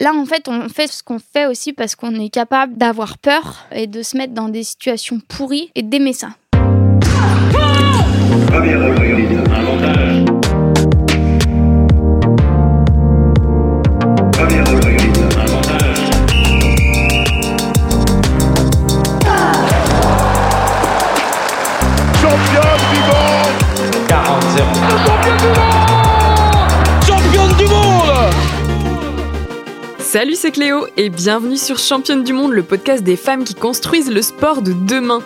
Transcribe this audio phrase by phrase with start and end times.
[0.00, 3.66] Là, en fait, on fait ce qu'on fait aussi parce qu'on est capable d'avoir peur
[3.70, 6.28] et de se mettre dans des situations pourries et d'aimer ça.
[30.20, 34.10] Salut, c'est Cléo et bienvenue sur Championne du Monde, le podcast des femmes qui construisent
[34.10, 35.22] le sport de demain.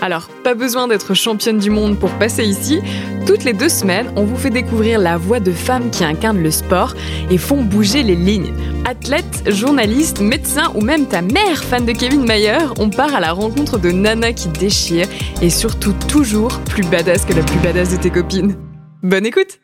[0.00, 2.80] Alors, pas besoin d'être championne du monde pour passer ici.
[3.26, 6.50] Toutes les deux semaines, on vous fait découvrir la voix de femmes qui incarnent le
[6.50, 6.94] sport
[7.30, 8.54] et font bouger les lignes.
[8.86, 13.32] Athlètes, journalistes, médecins ou même ta mère fan de Kevin Mayer, on part à la
[13.32, 15.08] rencontre de Nana qui déchire
[15.42, 18.56] et surtout toujours plus badass que la plus badass de tes copines.
[19.02, 19.60] Bonne écoute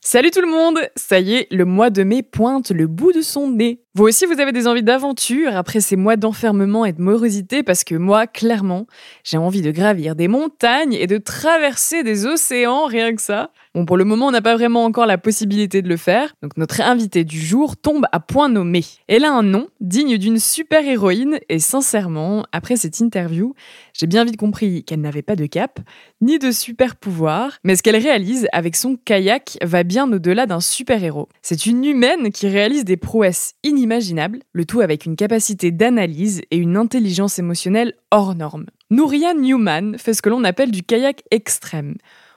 [0.00, 3.20] Salut tout le monde Ça y est, le mois de mai pointe le bout de
[3.20, 3.83] son nez.
[3.96, 7.84] Vous aussi, vous avez des envies d'aventure après ces mois d'enfermement et de morosité parce
[7.84, 8.88] que moi, clairement,
[9.22, 13.52] j'ai envie de gravir des montagnes et de traverser des océans, rien que ça.
[13.72, 16.56] Bon, pour le moment, on n'a pas vraiment encore la possibilité de le faire, donc
[16.56, 18.84] notre invitée du jour tombe à point nommé.
[19.08, 23.54] Elle a un nom digne d'une super-héroïne, et sincèrement, après cette interview,
[23.92, 25.80] j'ai bien vite compris qu'elle n'avait pas de cap,
[26.20, 31.28] ni de super-pouvoir, mais ce qu'elle réalise avec son kayak va bien au-delà d'un super-héros.
[31.42, 33.54] C'est une humaine qui réalise des prouesses
[34.52, 38.66] le tout avec une capacité d'analyse et une intelligence émotionnelle hors norme.
[38.90, 41.96] Nouria Newman fait ce que l'on appelle du kayak extrême.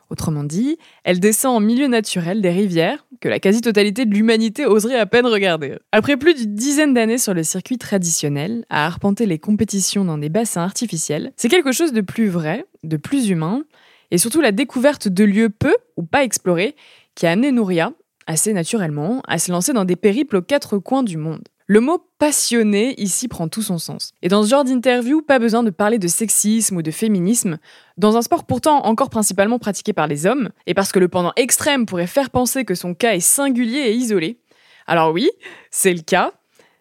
[0.09, 5.00] Autrement dit, elle descend en milieu naturel des rivières que la quasi-totalité de l'humanité oserait
[5.00, 5.78] à peine regarder.
[5.92, 10.30] Après plus d'une dizaine d'années sur le circuit traditionnel, à arpenter les compétitions dans des
[10.30, 13.64] bassins artificiels, c'est quelque chose de plus vrai, de plus humain,
[14.11, 16.76] et surtout la découverte de lieux peu ou pas explorés
[17.16, 17.92] qui a amené Nouria,
[18.28, 21.44] assez naturellement, à se lancer dans des périples aux quatre coins du monde.
[21.70, 24.14] Le mot passionné ici prend tout son sens.
[24.22, 27.58] Et dans ce genre d'interview, pas besoin de parler de sexisme ou de féminisme,
[27.98, 31.33] dans un sport pourtant encore principalement pratiqué par les hommes, et parce que le pendant
[31.36, 34.39] extrême pourrait faire penser que son cas est singulier et isolé.
[34.86, 35.30] Alors oui,
[35.70, 36.32] c'est le cas,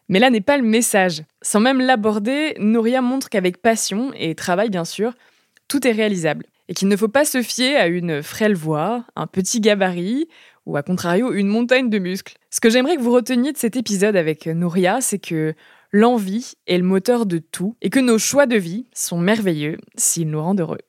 [0.08, 1.24] mais là n'est pas le message.
[1.42, 5.14] Sans même l'aborder, Nouria montre qu'avec passion et travail bien sûr,
[5.66, 6.46] tout est réalisable.
[6.68, 10.28] Et qu'il ne faut pas se fier à une frêle voix, un petit gabarit
[10.66, 12.34] ou à contrario une montagne de muscles.
[12.50, 15.54] Ce que j'aimerais que vous reteniez de cet épisode avec Nouria, c'est que
[15.92, 20.28] l'envie est le moteur de tout et que nos choix de vie sont merveilleux s'ils
[20.28, 20.80] nous rendent heureux.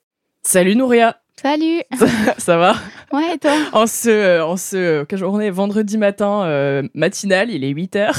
[0.42, 1.82] Salut Nouria Salut
[2.38, 2.74] Ça, va?
[3.12, 3.52] Ouais, et toi?
[3.72, 5.50] En ce, en ce quelle journée?
[5.50, 8.10] Vendredi matin euh, matinal, il est 8h.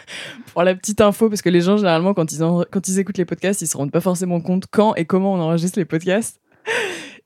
[0.52, 3.24] Pour la petite info, parce que les gens, généralement, quand ils, quand ils écoutent les
[3.24, 6.40] podcasts, ils se rendent pas forcément compte quand et comment on enregistre les podcasts.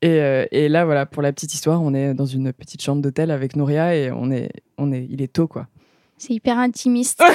[0.05, 3.31] Euh, et, là, voilà, pour la petite histoire, on est dans une petite chambre d'hôtel
[3.31, 5.69] avec Nouria et on est, on est, il est tôt, quoi.
[6.17, 7.23] C'est hyper intimiste.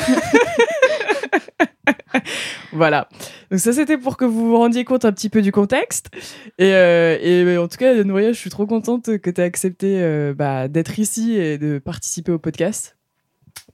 [2.74, 3.08] voilà.
[3.50, 6.10] Donc ça, c'était pour que vous vous rendiez compte un petit peu du contexte.
[6.58, 10.02] Et, euh, et en tout cas, Nouria, je suis trop contente que tu aies accepté
[10.02, 12.98] euh, bah, d'être ici et de participer au podcast.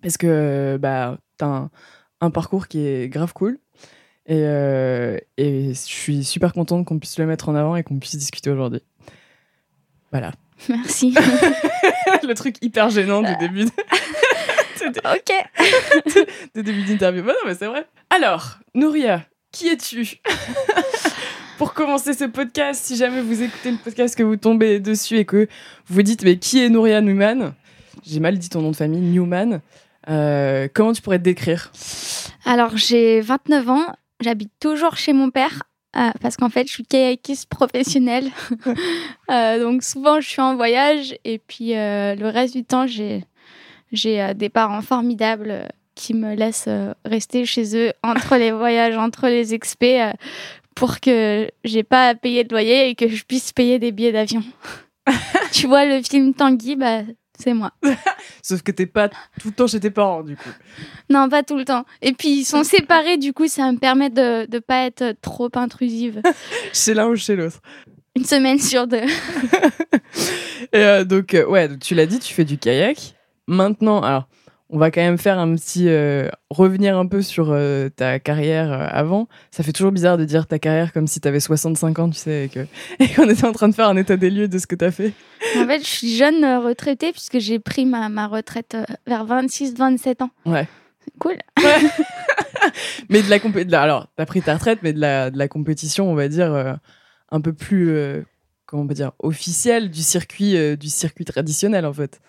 [0.01, 1.69] Parce que bah, tu as un,
[2.21, 3.59] un, parcours qui est grave cool.
[4.31, 7.99] Et, euh, et je suis super contente qu'on puisse le mettre en avant et qu'on
[7.99, 8.81] puisse discuter aujourd'hui.
[10.13, 10.31] Voilà.
[10.69, 11.13] Merci.
[12.25, 13.65] le truc hyper gênant du début.
[14.85, 16.15] ok.
[16.55, 17.23] de début d'interview.
[17.23, 17.85] Bah non, mais c'est vrai.
[18.09, 20.21] Alors, Nouria, qui es-tu
[21.57, 25.25] Pour commencer ce podcast, si jamais vous écoutez le podcast, que vous tombez dessus et
[25.25, 25.49] que
[25.87, 27.53] vous dites, mais qui est Nouria Newman?
[28.05, 29.59] J'ai mal dit ton nom de famille, Newman.
[30.09, 31.73] Euh, comment tu pourrais te décrire?
[32.45, 33.85] Alors, j'ai 29 ans
[34.21, 35.63] J'habite toujours chez mon père
[35.97, 38.29] euh, parce qu'en fait, je suis kayakiste professionnelle.
[39.29, 43.23] Euh, donc souvent, je suis en voyage et puis euh, le reste du temps, j'ai
[43.93, 46.67] j'ai des parents formidables qui me laissent
[47.05, 50.11] rester chez eux entre les voyages, entre les expés,
[50.75, 54.11] pour que j'ai pas à payer de loyer et que je puisse payer des billets
[54.11, 54.43] d'avion.
[55.53, 57.03] tu vois le film Tanguy, bah,
[57.41, 57.71] c'est moi.
[58.41, 60.49] Sauf que t'es pas tout le temps chez tes parents, du coup.
[61.09, 61.85] Non, pas tout le temps.
[62.01, 65.49] Et puis, ils sont séparés, du coup, ça me permet de ne pas être trop
[65.55, 66.21] intrusive.
[66.73, 67.61] chez l'un ou chez l'autre
[68.15, 69.01] Une semaine sur deux.
[70.73, 73.15] Et euh, donc, euh, ouais, tu l'as dit, tu fais du kayak.
[73.47, 74.27] Maintenant, alors,
[74.71, 78.71] on va quand même faire un petit euh, revenir un peu sur euh, ta carrière
[78.71, 79.27] euh, avant.
[79.51, 82.17] Ça fait toujours bizarre de dire ta carrière comme si tu avais 65 ans, tu
[82.17, 82.49] sais,
[82.99, 84.85] et qu'on était en train de faire un état des lieux de ce que tu
[84.85, 85.11] as fait.
[85.57, 90.29] En fait, je suis jeune retraitée puisque j'ai pris ma, ma retraite vers 26-27 ans.
[90.45, 90.67] Ouais.
[91.19, 91.35] Cool.
[91.61, 91.89] Ouais.
[93.09, 93.77] mais de la compétition.
[93.77, 96.77] Alors, tu as pris ta retraite, mais de la, de la compétition, on va dire,
[97.29, 98.23] un peu plus,
[98.67, 102.21] comment on peut dire, officielle du circuit, du circuit traditionnel, en fait.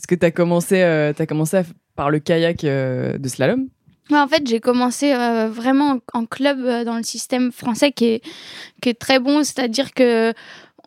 [0.00, 1.60] Parce que tu as commencé, euh, commencé
[1.94, 3.68] par le kayak euh, de slalom?
[4.10, 8.22] En fait, j'ai commencé vraiment en, club dans le système français qui est,
[8.82, 10.34] qui est très bon, c'est-à-dire que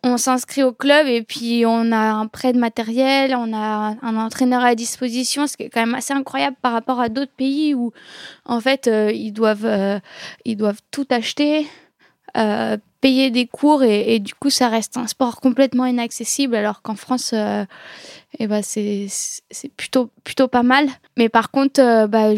[0.04, 4.16] on s'inscrit au club et puis on a un prêt de matériel, on a un
[4.16, 7.74] entraîneur à disposition, ce qui est quand même assez incroyable par rapport à d'autres pays
[7.74, 7.92] où
[8.44, 9.98] en fait euh, ils doivent euh,
[10.44, 11.66] ils doivent tout acheter,
[12.36, 16.94] euh, payer des cours et, du coup ça reste un sport complètement inaccessible alors qu'en
[16.96, 17.34] France
[18.38, 19.08] eh ben c'est
[19.76, 20.88] plutôt plutôt pas mal.
[21.16, 22.30] Mais par contre bah,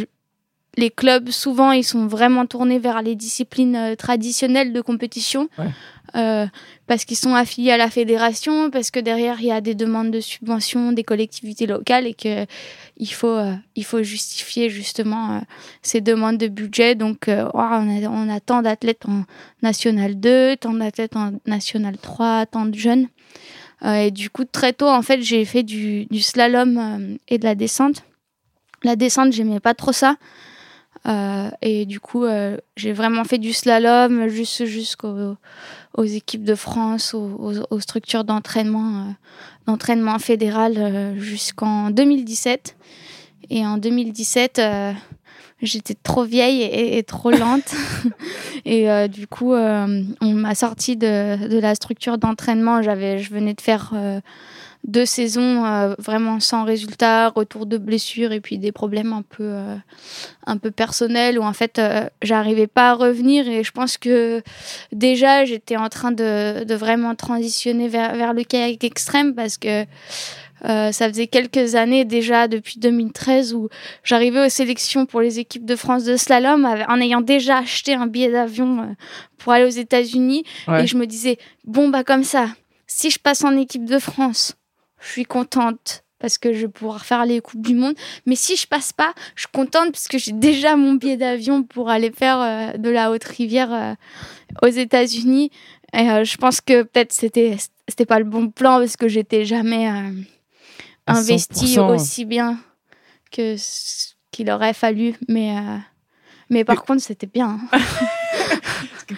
[0.77, 5.49] les clubs, souvent, ils sont vraiment tournés vers les disciplines traditionnelles de compétition.
[6.15, 6.47] Euh,
[6.87, 10.13] parce qu'ils sont affiliés à la fédération, parce que derrière il y a des demandes
[10.13, 12.47] de subventions des collectivités locales et que
[12.97, 15.41] il faut euh, faut justifier justement euh,
[15.83, 16.95] ces demandes de budget.
[16.95, 19.25] Donc oh, on, a, on, a, tant d'athlètes en
[19.63, 23.09] national 2, tant d'athlètes en national 3, tant de jeunes.
[23.85, 28.05] et du coup très tôt en fait j'ai fait du, slalom et de la descente.
[28.85, 30.17] La descente j'aimais pas trop ça.
[31.63, 32.25] Et du coup,
[32.77, 35.37] j'ai vraiment fait du slalom juste jusqu'aux
[35.97, 39.11] aux équipes de France, aux, aux, structures d'entraînement, euh,
[39.67, 42.77] d'entraînement fédéral jusqu'en 2017.
[43.51, 44.61] Et en 2017,
[45.63, 47.75] j'étais trop vieille et, trop lente.
[48.65, 52.83] et du coup, on m'a sorti de, de, la structure d'entraînement.
[52.83, 53.93] J'avais, je venais de faire
[54.85, 59.45] deux saisons euh, vraiment sans résultat, retour de blessures et puis des problèmes un peu,
[59.45, 59.77] euh,
[60.47, 64.43] un peu personnels où en fait euh, j'arrivais pas à revenir et je pense que
[64.93, 69.85] déjà j'étais en train de, de, vraiment transitionner vers, vers le kayak extrême parce que
[70.63, 73.69] ça faisait quelques années déjà, depuis 2013, où
[74.03, 78.09] j'arrivais aux sélections pour les équipes de France de slalom en ayant déjà acheté un
[78.09, 78.97] billet d'avion
[79.39, 80.43] pour aller aux États-Unis.
[80.81, 82.49] Et je me disais, bon, bah comme ça,
[82.87, 84.57] si je passe en équipe de France,
[85.07, 87.95] je suis contente parce que je vais pouvoir faire les Coupes du Monde.
[88.25, 91.63] Mais si je passe pas, je suis contente parce que j'ai déjà mon billet d'avion
[91.63, 93.95] pour aller faire euh, de la haute rivière euh,
[94.63, 95.51] aux États-Unis.
[95.93, 97.57] Et euh, je pense que peut-être c'était
[97.89, 99.89] c'était pas le bon plan parce que j'étais jamais
[101.07, 102.59] investi aussi bien
[103.31, 103.55] que
[104.33, 105.15] qu'il aurait fallu.
[105.29, 105.55] Mais
[106.51, 107.61] mais par contre, c'était bien.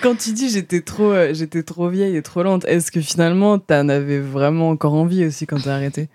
[0.02, 3.58] Quand tu dis j'étais trop, euh, j'étais trop vieille et trop lente, est-ce que finalement
[3.58, 6.08] t'en avais vraiment encore envie aussi quand t'as arrêté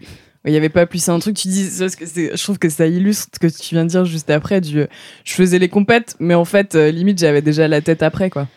[0.45, 2.85] il n'y avait pas plus un truc tu dis parce que je trouve que ça
[2.85, 4.85] illustre ce que tu viens de dire juste après du
[5.23, 8.47] je faisais les compètes mais en fait euh, limite j'avais déjà la tête après quoi.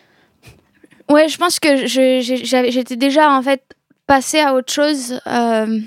[1.09, 3.61] Ouais je pense que j'étais déjà en fait
[4.05, 5.79] passée à autre chose euh,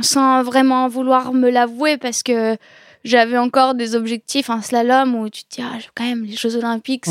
[0.00, 2.56] sans vraiment vouloir me l'avouer parce que
[3.08, 6.56] j'avais encore des objectifs en slalom où tu te dis, ah, quand même, les Jeux
[6.56, 7.06] Olympiques,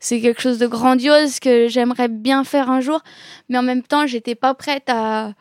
[0.00, 3.02] c'est quelque chose de grandiose que j'aimerais bien faire un jour.
[3.48, 5.32] Mais en même temps, j'étais pas prête à,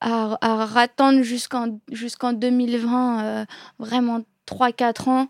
[0.00, 3.44] à, à attendre jusqu'en jusqu'en 2020, euh,
[3.78, 5.28] vraiment 3-4 ans.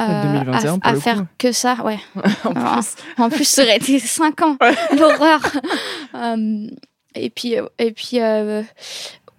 [0.00, 0.52] Euh,
[0.82, 1.98] à, faire que ça, ouais.
[2.44, 2.94] en, plus.
[3.18, 3.44] en, plus.
[3.44, 4.56] ça aurait été 5 ans,
[4.96, 5.40] l'horreur.
[6.14, 6.66] Euh,
[7.14, 8.18] et puis, et puis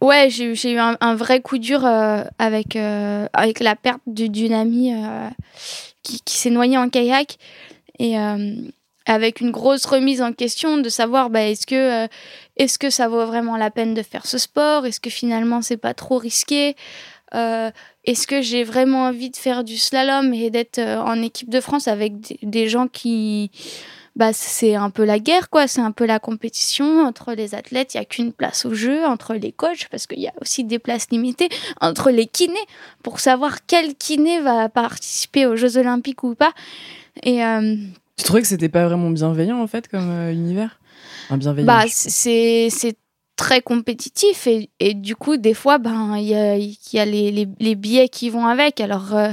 [0.03, 4.93] Ouais, j'ai eu un, vrai coup dur euh, avec, euh, avec la perte d'une amie
[4.93, 5.29] euh,
[6.03, 7.37] qui, s'est noyée en kayak.
[7.99, 8.17] Et
[9.05, 12.09] avec une grosse remise en question de savoir bah, est-ce que,
[12.57, 14.85] est que ça vaut vraiment la peine de faire ce sport?
[14.85, 16.75] Est-ce que finalement c'est pas trop risqué?
[17.31, 21.87] Est-ce que j'ai vraiment envie de faire du slalom et d'être en équipe de France
[21.87, 22.13] avec
[22.43, 23.51] des gens qui
[24.15, 25.67] bah, c'est un peu la guerre, quoi.
[25.67, 27.93] C'est un peu la compétition entre les athlètes.
[27.93, 30.63] Il n'y a qu'une place au jeu, entre les coachs, parce qu'il y a aussi
[30.63, 31.49] des places limitées,
[31.81, 32.53] entre les kinés,
[33.01, 36.53] pour savoir quel kiné va participer aux Jeux Olympiques ou pas.
[37.23, 37.43] Et.
[37.43, 37.75] Euh,
[38.15, 40.79] tu trouvais que c'était pas vraiment bienveillant, en fait, comme euh, univers?
[41.31, 42.69] Un bienveillant Bah, c'est
[43.43, 48.29] très compétitif et, du coup des fois ben il y a, les, les, billets qui
[48.29, 49.31] vont avec alors euh,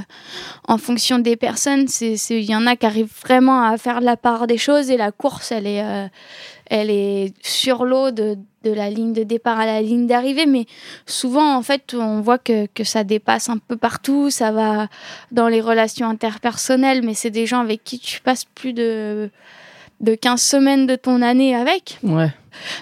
[0.66, 4.16] en fonction des personnes c'est il y en a qui arrivent vraiment à faire la
[4.16, 6.08] part des choses et la course elle est euh,
[6.66, 10.66] elle est sur l'eau de, de la ligne de départ à la ligne d'arrivée mais
[11.06, 14.88] souvent en fait on voit que, que ça dépasse un peu partout ça va
[15.30, 19.30] dans les relations interpersonnelles mais c'est des gens avec qui tu passes plus de
[20.00, 21.98] de 15 semaines de ton année avec.
[22.02, 22.30] Ouais.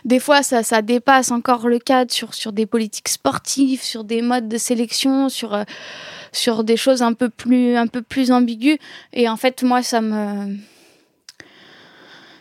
[0.04, 4.22] Des fois, ça, ça dépasse encore le cadre sur, sur des politiques sportives, sur des
[4.22, 5.64] modes de sélection, sur, euh,
[6.32, 7.76] sur des choses un peu, plus,
[8.08, 8.78] plus ambiguës.
[9.12, 10.56] Et en fait, moi, ça me,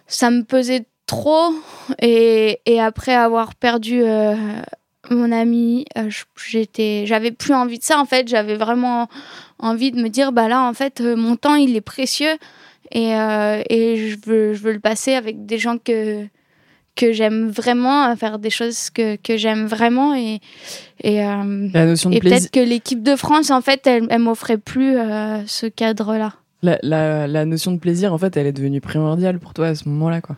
[0.07, 1.53] ça me pesait trop.
[2.01, 4.35] Et, et après avoir perdu euh,
[5.09, 6.09] mon ami, euh,
[7.05, 7.99] j'avais plus envie de ça.
[7.99, 9.07] En fait, j'avais vraiment
[9.59, 12.37] envie de me dire, bah là, en fait, mon temps, il est précieux.
[12.91, 16.25] Et, et je, veux, je veux le passer avec des gens que,
[16.97, 20.15] que j'aime vraiment, faire des choses que, que j'aime vraiment.
[20.15, 20.41] Et,
[21.03, 21.69] et, euh,
[22.11, 26.33] et peut-être que l'équipe de France, en fait, elle, elle m'offrait plus euh, ce cadre-là.
[26.63, 29.75] La, la, la notion de plaisir, en fait, elle est devenue primordiale pour toi à
[29.75, 30.35] ce moment-là, quoi.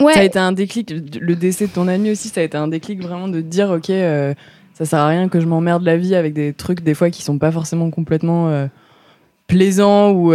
[0.00, 0.14] Ouais.
[0.14, 0.90] Ça a été un déclic.
[0.90, 3.90] Le décès de ton ami aussi, ça a été un déclic vraiment de dire, ok,
[3.90, 4.34] euh,
[4.74, 7.22] ça sert à rien que je m'emmerde la vie avec des trucs des fois qui
[7.22, 8.66] sont pas forcément complètement euh,
[9.46, 10.34] plaisants ou,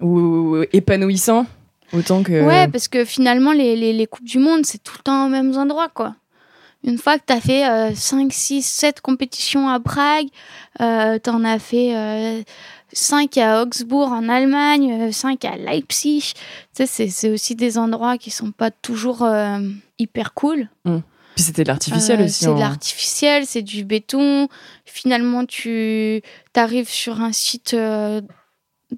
[0.00, 1.46] ou épanouissants.
[1.92, 2.44] Autant que.
[2.44, 5.28] Ouais, parce que finalement, les, les, les Coupes du Monde, c'est tout le temps aux
[5.28, 6.14] mêmes endroits, quoi.
[6.82, 10.28] Une fois que tu as fait 5, 6, 7 compétitions à Prague,
[10.80, 11.94] euh, tu en as fait
[12.92, 16.32] 5 à Augsbourg en Allemagne, 5 à Leipzig.
[16.74, 19.58] Tu sais, c'est aussi des endroits qui sont pas toujours euh,
[19.98, 20.68] hyper cool.
[21.34, 22.44] Puis c'était de l'artificiel Euh, aussi.
[22.44, 24.48] C'est de l'artificiel, c'est du béton.
[24.86, 26.22] Finalement, tu
[26.56, 28.22] arrives sur un site euh,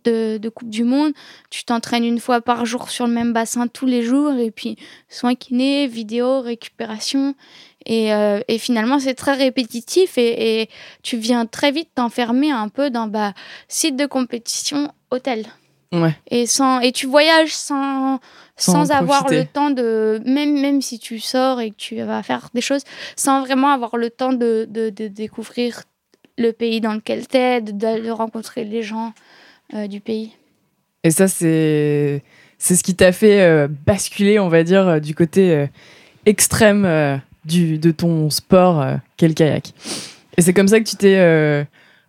[0.05, 1.13] de, de Coupe du Monde,
[1.51, 4.77] tu t'entraînes une fois par jour sur le même bassin tous les jours, et puis
[5.09, 7.35] soins kinés, vidéo, récupération.
[7.85, 10.69] Et, euh, et finalement, c'est très répétitif, et, et
[11.03, 13.35] tu viens très vite t'enfermer un peu dans bah,
[13.69, 15.47] site de compétition, hôtel.
[15.93, 16.17] Ouais.
[16.31, 18.19] Et, sans, et tu voyages sans,
[18.57, 19.43] Sans avoir profiter.
[19.43, 20.23] le temps de.
[20.25, 22.83] Même, même si tu sors et que tu vas faire des choses,
[23.15, 25.83] sans vraiment avoir le temps de, de, de découvrir
[26.39, 29.13] le pays dans lequel tu es, de, de rencontrer les gens
[29.89, 30.33] du pays.
[31.05, 32.23] Et ça, c'est
[32.59, 35.67] c'est ce qui t'a fait euh, basculer, on va dire, euh, du côté euh,
[36.27, 39.73] extrême euh, du, de ton sport, euh, qu'est le kayak.
[40.37, 41.17] Et c'est comme ça que tu t'es.
[41.19, 41.65] euh,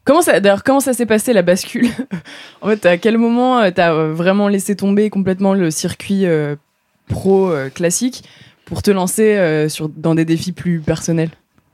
[0.06, 1.88] Comment ça, d'ailleurs, comment ça s'est passé la bascule
[2.62, 6.56] En fait, à quel moment euh, t'as euh, vraiment laissé tomber complètement le circuit euh,
[7.08, 8.24] pro euh, classique
[8.66, 11.30] pour te lancer euh, sur, dans des défis plus personnels?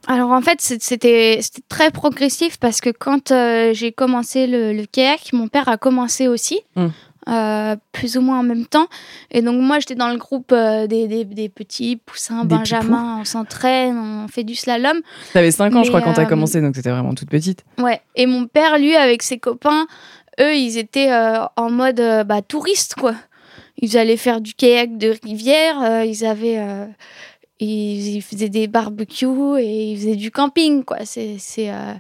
[0.07, 4.85] Alors en fait, c'était c'était très progressif parce que quand euh, j'ai commencé le, le
[4.85, 6.87] kayak, mon père a commencé aussi, Mm.
[7.29, 8.87] euh, plus ou moins en même temps.
[9.29, 13.17] Et donc moi, j'étais dans le groupe euh, des, des, des petits poussins, Des benjamins,
[13.21, 14.99] on s'entraîne, on fait du slalom.
[15.33, 17.63] T'avais 5 ans, je crois, quand t'as commencé, donc t'étais vraiment toute petite.
[17.77, 18.01] Ouais.
[18.15, 19.85] Et mon père, lui, avec ses copains,
[20.39, 21.11] eux, ils étaient
[21.55, 23.13] en mode bah, touriste, quoi.
[23.81, 26.59] Ils allaient faire du kayak de rivière, ils avaient.
[27.59, 30.97] Ils, faisaient des barbecues et ils faisaient du camping, quoi.
[31.05, 31.35] C'est.
[31.39, 31.93] c'est, euh,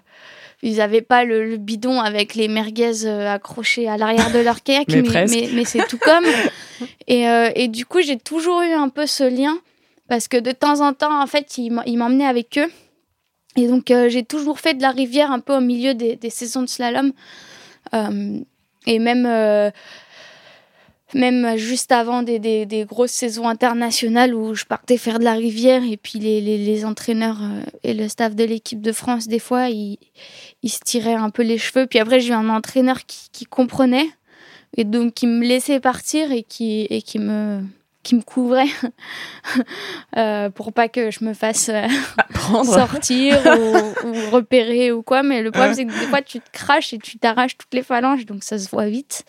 [0.61, 4.61] ils n'avaient pas le, le bidon avec les merguez euh, accrochés à l'arrière de leur
[4.61, 6.25] kayak, Mais mais, mais, mais c'est tout comme.
[7.07, 9.57] et, euh, et du coup, j'ai toujours eu un peu ce lien
[10.09, 12.69] parce que de temps en temps, en fait, ils m'em- ils m'emmenaient avec eux.
[13.55, 16.29] Et donc, euh, j'ai toujours fait de la rivière un peu au milieu des, des
[16.29, 17.13] saisons de slalom.
[18.85, 19.25] Et même,
[21.13, 25.33] même juste avant des, des- des grosses saisons internationales où je partais faire de la
[25.33, 29.27] rivière et puis les, les- les entraîneurs euh, et le staff de l'équipe de France,
[29.27, 29.97] des fois, ils,
[30.63, 31.87] ils se tiraient un peu les cheveux.
[31.87, 34.07] Puis après, j'ai eu un entraîneur qui, qui comprenait
[34.77, 37.61] et donc qui me laissait partir et qui, et qui me
[38.09, 38.65] qui me couvrait
[40.17, 41.85] euh, pour pas que je me fasse euh,
[42.33, 42.73] Prendre.
[42.73, 45.21] sortir ou, ou repérer ou quoi.
[45.21, 47.83] Mais le problème, c'est que des fois, tu te craches et tu t'arraches toutes les
[47.83, 49.25] phalanges, donc ça se voit vite.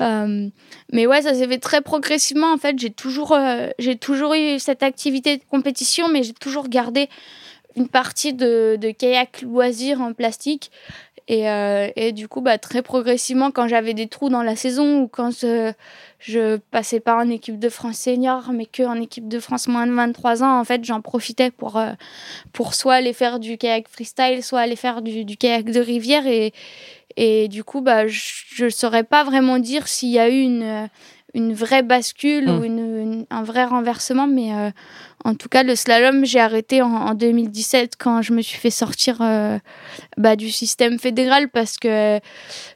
[0.00, 0.48] Euh,
[0.90, 2.50] mais ouais, ça s'est fait très progressivement.
[2.54, 6.70] En fait, j'ai toujours, euh, j'ai toujours eu cette activité de compétition, mais j'ai toujours
[6.70, 7.10] gardé
[7.76, 10.70] une partie de, de kayak loisir en plastique.
[11.28, 15.00] Et, euh, et du coup, bah, très progressivement, quand j'avais des trous dans la saison
[15.00, 15.72] ou quand euh,
[16.20, 19.88] je passais pas en équipe de France senior, mais que en équipe de France moins
[19.88, 21.92] de 23 ans, en fait, j'en profitais pour, euh,
[22.52, 26.28] pour soit aller faire du kayak freestyle, soit aller faire du, du kayak de rivière.
[26.28, 26.52] Et,
[27.16, 30.88] et du coup, bah, je ne saurais pas vraiment dire s'il y a eu une,
[31.34, 32.58] une vraie bascule Mm.
[32.58, 34.70] ou une, un vrai renversement, mais euh,
[35.24, 38.70] en tout cas, le slalom, j'ai arrêté en, en 2017 quand je me suis fait
[38.70, 39.58] sortir euh,
[40.16, 42.20] bah, du système fédéral parce que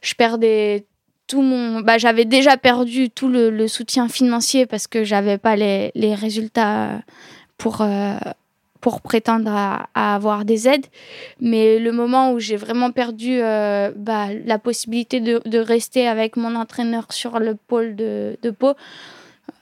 [0.03, 0.87] je perdais
[1.27, 1.81] tout mon.
[1.81, 7.01] Bah, j'avais déjà perdu tout le, soutien financier parce que j'avais pas les, les résultats
[7.59, 7.81] pour.
[7.81, 8.17] euh,
[8.81, 10.87] pour prétendre à, avoir des aides.
[11.41, 16.37] Mais le moment où j'ai vraiment perdu euh, bah, la possibilité de, de rester avec
[16.37, 18.75] mon entraîneur sur le pôle de, de Pau,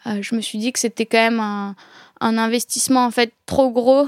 [0.06, 1.74] euh, je me suis dit que c'était quand même un,
[2.20, 4.06] un investissement en fait trop gros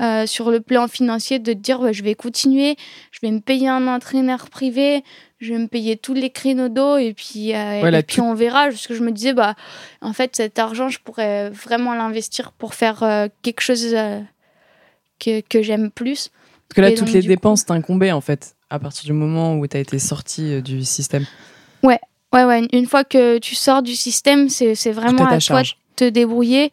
[0.00, 2.76] euh, sur le plan financier de dire ouais, je vais continuer,
[3.10, 5.02] je vais me payer un entraîneur privé,
[5.40, 8.34] je vais me payer tous les créneaux d'eau et puis, euh, Voilà, et puis on
[8.34, 8.66] verra.
[8.66, 9.54] Parce que je me disais, bah,
[10.02, 13.96] en fait, cet argent, je pourrais vraiment l'investir pour faire euh, quelque chose
[15.18, 16.30] que, que j'aime plus.
[16.68, 19.56] Parce que là, Et toutes donc, les dépenses t'incombaient, en fait, à partir du moment
[19.56, 21.24] où t'as été sorti du système.
[21.82, 21.98] Ouais,
[22.32, 26.70] ouais, une fois que tu sors du système, c'est vraiment à toi de te débrouiller.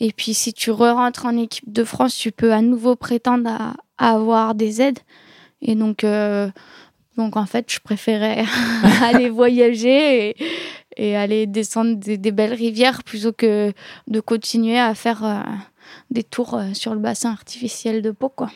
[0.00, 3.74] Et puis, si tu re-rentres en équipe de France, tu peux à nouveau prétendre à,
[3.98, 4.98] à avoir des aides.
[5.60, 6.50] Et donc, euh,
[7.16, 8.44] donc en fait, je préférais
[9.02, 10.36] aller voyager et,
[10.96, 13.72] et aller descendre des, des belles rivières plutôt que
[14.08, 15.40] de continuer à faire euh,
[16.10, 18.50] des tours euh, sur le bassin artificiel de Pau, quoi.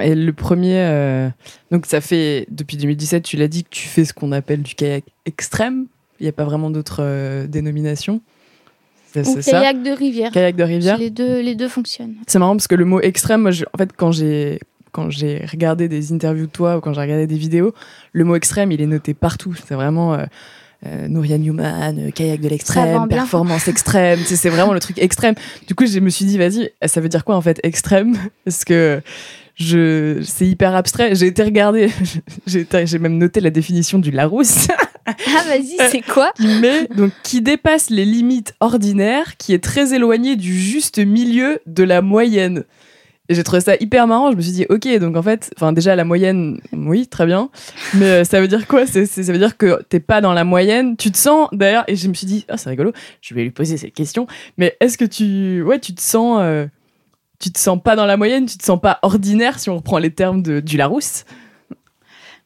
[0.00, 1.28] Et le premier, euh,
[1.70, 4.74] donc ça fait depuis 2017, tu l'as dit que tu fais ce qu'on appelle du
[4.74, 5.86] kayak extrême.
[6.20, 8.20] Il n'y a pas vraiment d'autres euh, dénominations.
[9.12, 10.32] C'est Ou kayak de rivière.
[10.32, 10.98] Kayak de rivière.
[10.98, 12.16] Les deux, les deux fonctionnent.
[12.26, 14.60] C'est marrant parce que le mot extrême, moi, en fait, quand j'ai
[14.92, 17.74] quand j'ai regardé des interviews de toi ou quand j'ai regardé des vidéos,
[18.12, 19.54] le mot extrême, il est noté partout.
[19.54, 20.24] C'est vraiment euh,
[20.86, 24.20] euh, Nouria Newman, euh, kayak de l'extrême, performance extrême.
[24.24, 25.34] c'est vraiment le truc extrême.
[25.66, 28.16] Du coup, je me suis dit, vas-y, ça veut dire quoi en fait extrême?
[28.44, 29.00] Parce que
[29.58, 31.14] je, c'est hyper abstrait.
[31.14, 31.90] J'ai été regarder,
[32.46, 34.68] j'ai, même noté la définition du Larousse.
[35.06, 35.12] ah,
[35.48, 36.32] vas-y, c'est quoi?
[36.38, 41.82] Mais donc qui dépasse les limites ordinaires, qui est très éloigné du juste milieu de
[41.82, 42.64] la moyenne.
[43.28, 44.30] Et j'ai trouvé ça hyper marrant.
[44.30, 47.50] Je me suis dit, ok, donc en fait, enfin déjà la moyenne, oui, très bien.
[47.94, 48.86] Mais euh, ça veut dire quoi?
[48.86, 50.96] Ça veut dire que t'es pas dans la moyenne.
[50.96, 52.92] Tu te sens d'ailleurs, et je me suis dit, ah c'est rigolo.
[53.20, 54.26] Je vais lui poser cette question.
[54.56, 56.66] Mais est-ce que tu, ouais, tu te sens, euh,
[57.38, 59.98] tu te sens pas dans la moyenne, tu te sens pas ordinaire si on reprend
[59.98, 61.24] les termes de, du Larousse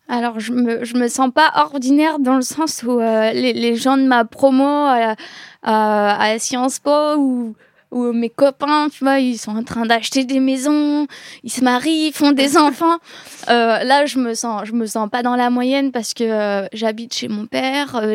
[0.08, 3.76] alors, je me, je me sens pas ordinaire dans le sens où euh, les, les,
[3.76, 5.16] gens de ma promo à,
[5.62, 7.54] à Sciences Po ou
[7.92, 11.06] où mes copains, tu vois, ils sont en train d'acheter des maisons,
[11.44, 12.96] ils se marient, ils font des enfants.
[13.49, 16.68] Euh, là, je me sens, je me sens pas dans la moyenne parce que euh,
[16.72, 17.96] j'habite chez mon père.
[17.96, 18.14] Euh,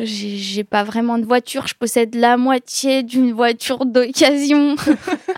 [0.00, 1.66] j'ai pas vraiment de voiture.
[1.66, 4.76] Je possède la moitié d'une voiture d'occasion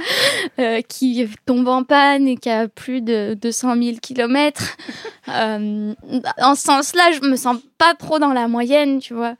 [0.89, 4.77] qui tombe en panne et qui a plus de 200 000 kilomètres.
[5.29, 9.37] en ce sens-là, je me sens pas trop dans la moyenne, tu vois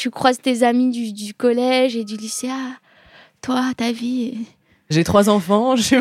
[0.00, 2.48] tu croises tes amis du, collège et du lycée.
[2.50, 2.78] Ah,
[3.42, 4.46] toi, ta vie.
[4.90, 5.76] J'ai trois enfants.
[5.76, 5.96] Je...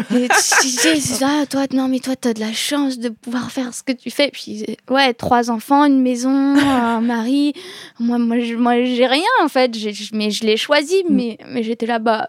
[1.23, 4.09] ah, toi, non, mais toi, t'as de la chance de pouvoir faire ce que tu
[4.09, 4.31] fais.
[4.31, 7.53] Puis, ouais, trois enfants, une maison, un mari.
[7.99, 9.71] Moi, moi, moi j'ai rien, en fait.
[10.11, 11.15] Mais je l'ai choisi, mm.
[11.15, 12.27] mais, mais j'étais là-bas.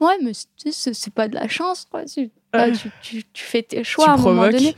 [0.00, 2.02] Ouais, mais c'est pas de la chance, quoi.
[2.52, 4.76] Bah, tu, tu, fais tes choix à un moment donné.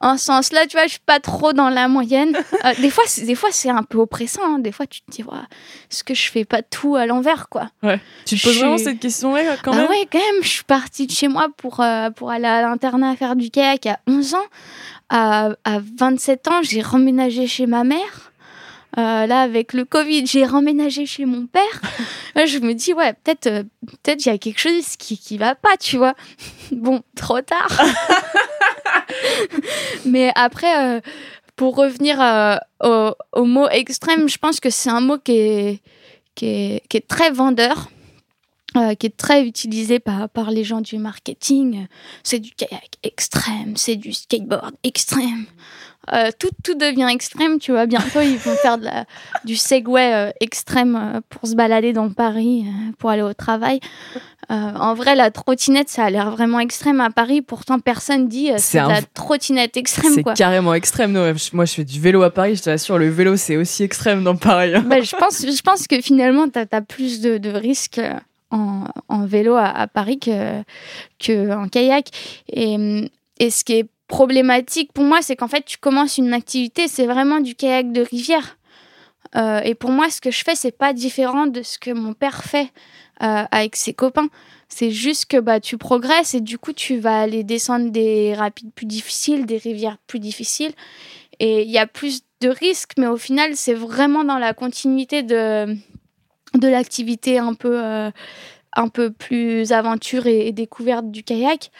[0.00, 2.36] En ce sens-là, tu vois, je suis pas trop dans la moyenne.
[2.62, 4.42] Euh, des fois, des fois, c'est un peu oppressant.
[4.44, 4.58] Hein.
[4.58, 5.38] Des fois, tu te dis, ouais,
[5.90, 7.70] est-ce que je fais pas tout à l'envers, quoi?
[7.82, 7.98] Ouais.
[8.26, 9.86] Tu te poses vraiment cette question-là, quand même?
[9.88, 10.42] ah Ouais, quand même.
[10.42, 13.86] Je suis partie de chez moi pour, euh, pour aller à l'internat faire du kayak
[13.86, 14.38] à 11 ans.
[15.08, 18.29] À, à 27 ans, j'ai remménagé chez ma mère.
[18.98, 21.80] Euh, là, avec le Covid, j'ai remménagé chez mon père.
[22.46, 25.54] je me dis, ouais, peut-être euh, peut-être il y a quelque chose qui, qui va
[25.54, 26.14] pas, tu vois.
[26.72, 27.70] bon, trop tard.
[30.04, 31.00] Mais après, euh,
[31.54, 32.18] pour revenir
[32.82, 35.80] au, au, mot extrême, je pense que c'est un mot qui est,
[36.34, 37.90] qui est, qui est très vendeur.
[38.98, 41.86] qui est très utilisé par, par les gens du marketing.
[42.22, 45.46] C'est du kayak extrême, c'est du skateboard extrême.
[46.12, 47.86] Euh, tout, tout devient extrême, tu vois.
[47.86, 49.04] Bientôt, ils vont faire de la,
[49.44, 52.64] du Segway euh, extrême euh, pour se balader dans Paris,
[52.98, 53.80] pour aller au travail.
[54.48, 57.42] en vrai, la trottinette, ça a l'air vraiment extrême à Paris.
[57.42, 60.12] Pourtant, personne dit c'est la trottinette extrême.
[60.14, 61.12] C'est carrément extrême.
[61.52, 62.56] moi, je fais du vélo à Paris.
[62.56, 64.72] Je t'assure, le vélo, c'est aussi extrême dans Paris.
[64.86, 68.00] Bah, je, pense, je pense que finalement, tu as, plus de, de risques.
[68.52, 70.62] En, en, vélo à, à Paris que,
[71.20, 72.08] que en kayak.
[72.52, 73.08] Et,
[73.38, 77.06] et ce qui est problématique pour moi, c'est qu'en fait, tu commences une activité, c'est
[77.06, 78.58] vraiment du kayak de rivière.
[79.36, 82.12] Euh, et pour moi, ce que je fais, c'est pas différent de ce que mon
[82.12, 82.72] père fait
[83.22, 84.28] euh, avec ses copains.
[84.68, 88.72] C'est juste que bah, tu progresses et du coup, tu vas aller descendre des rapides
[88.74, 90.72] plus difficiles, des rivières plus difficiles.
[91.38, 95.22] Et il y a plus de risques, mais au final, c'est vraiment dans la continuité
[95.22, 95.66] de,
[96.54, 98.10] de l'activité un peu, euh,
[98.74, 101.70] un peu plus aventure et découverte du kayak.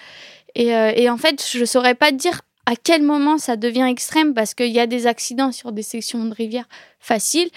[0.59, 4.55] Euh, et, en fait, je saurais pas dire à quel moment ça devient extrême parce
[4.55, 6.69] qu'il y a des accidents sur des sections de rivière
[7.01, 7.51] faciles.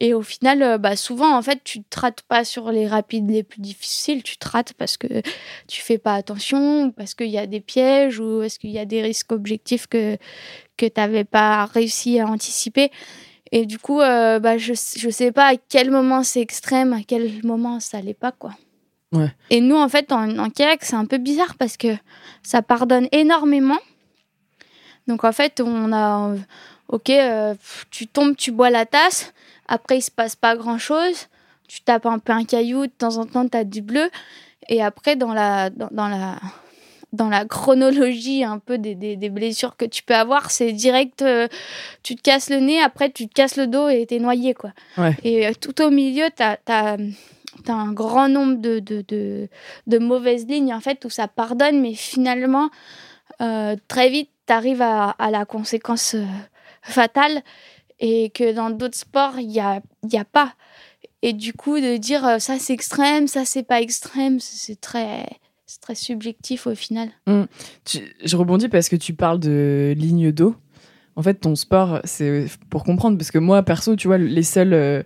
[0.00, 2.86] Et au final, euh, bah souvent, en fait, tu ne te rates pas sur les
[2.86, 5.06] rapides les plus difficiles, tu te rates parce que
[5.68, 8.84] tu fais pas attention, parce qu'il y a des pièges, ou parce qu'il y a
[8.84, 10.16] des risques objectifs que,
[10.76, 12.90] que tu n'avais pas réussi à anticiper.
[13.52, 17.02] Et du coup, euh, bah, je ne sais pas à quel moment c'est extrême, à
[17.06, 18.52] quel moment ça l'est pas, quoi.
[19.50, 21.88] Et nous, en fait, en, en kayak, c'est un peu bizarre parce que
[22.42, 23.78] ça pardonne énormément.
[25.06, 26.34] Donc, en fait, on a.
[26.88, 27.54] Ok, euh,
[27.90, 29.32] tu tombes, tu bois la tasse.
[29.68, 31.28] Après, il se passe pas grand chose.
[31.68, 34.10] Tu tapes un peu un caillou, de temps en temps, tu as du bleu.
[34.68, 36.36] Et après, dans la, dans, la,
[37.12, 41.48] dans la chronologie un peu des, des, blessures que tu peux avoir, c'est direct, euh,
[42.02, 44.54] tu te casses le nez, après tu te casses le dos et t'es noyé.
[44.54, 44.72] Quoi.
[45.24, 46.96] Et euh, tout au milieu, tu as, as
[47.68, 49.48] un grand nombre de, de, de,
[49.86, 52.70] de, mauvaises lignes en fait où ça pardonne, mais finalement,
[53.40, 56.24] euh, très vite, tu arrives à, la conséquence euh,
[56.82, 57.42] fatale
[58.00, 60.54] et que dans d'autres sports, il n'y a, y a pas.
[61.22, 65.26] Et du coup, de dire euh, ça c'est extrême, ça c'est pas extrême, c'est très,
[65.80, 67.10] très subjectif au final.
[67.84, 70.56] Tu- je rebondis parce que tu parles de ligne d'eau.
[71.14, 75.04] En fait, ton sport, c'est pour comprendre, parce que moi, perso, tu vois, les seuls,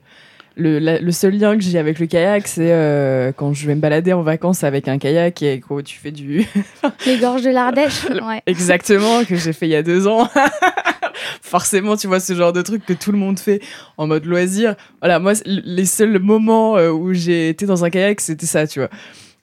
[0.57, 3.75] le, la- le seul lien que j'ai avec le kayak, c'est euh, quand je vais
[3.75, 6.47] me balader en vacances avec un kayak et que tu fais du.
[7.07, 8.43] Les gorges de l'Ardèche, ouais.
[8.47, 10.29] Exactement, que j'ai fait il y a deux ans.
[11.43, 13.61] Forcément, tu vois, ce genre de truc que tout le monde fait
[13.97, 14.75] en mode loisir.
[15.01, 18.81] Voilà, moi, les seuls moments euh, où j'ai été dans un kayak, c'était ça, tu
[18.81, 18.91] vois.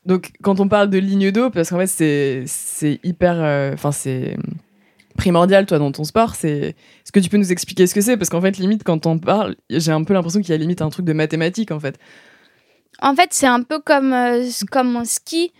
[0.06, 3.36] Donc, quand on parle de ligne d'eau, parce qu'en fait, c'est, c'est hyper.
[3.38, 4.36] euh, Enfin, c'est
[5.18, 6.36] primordial, toi, dans ton sport.
[6.36, 6.60] C'est...
[6.60, 9.20] Est-ce que tu peux nous expliquer ce que c'est Parce qu'en fait, limite, quand on
[9.20, 11.98] parle, j'ai un peu l'impression qu'il y a limite un truc de mathématiques, en fait.
[13.02, 15.52] En fait, c'est un peu comme, euh, comme en ski,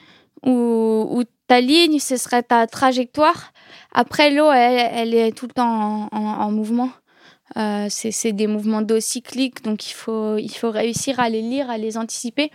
[0.46, 3.52] où, ta ligne, ce serait ta trajectoire.
[3.92, 6.90] Après, l'eau, elle, est tout le temps en, en- en mouvement.
[7.58, 11.42] Euh, c'est c'est des mouvements d'eau cycliques, donc il faut, il faut réussir à les
[11.42, 12.50] lire, à les anticiper.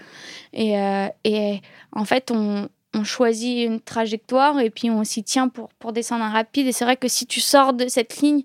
[0.53, 1.61] Et, euh, et
[1.93, 6.25] en fait, on, on choisit une trajectoire et puis on s'y tient pour, pour descendre
[6.25, 6.67] un rapide.
[6.67, 8.43] Et c'est vrai que si tu sors de cette ligne,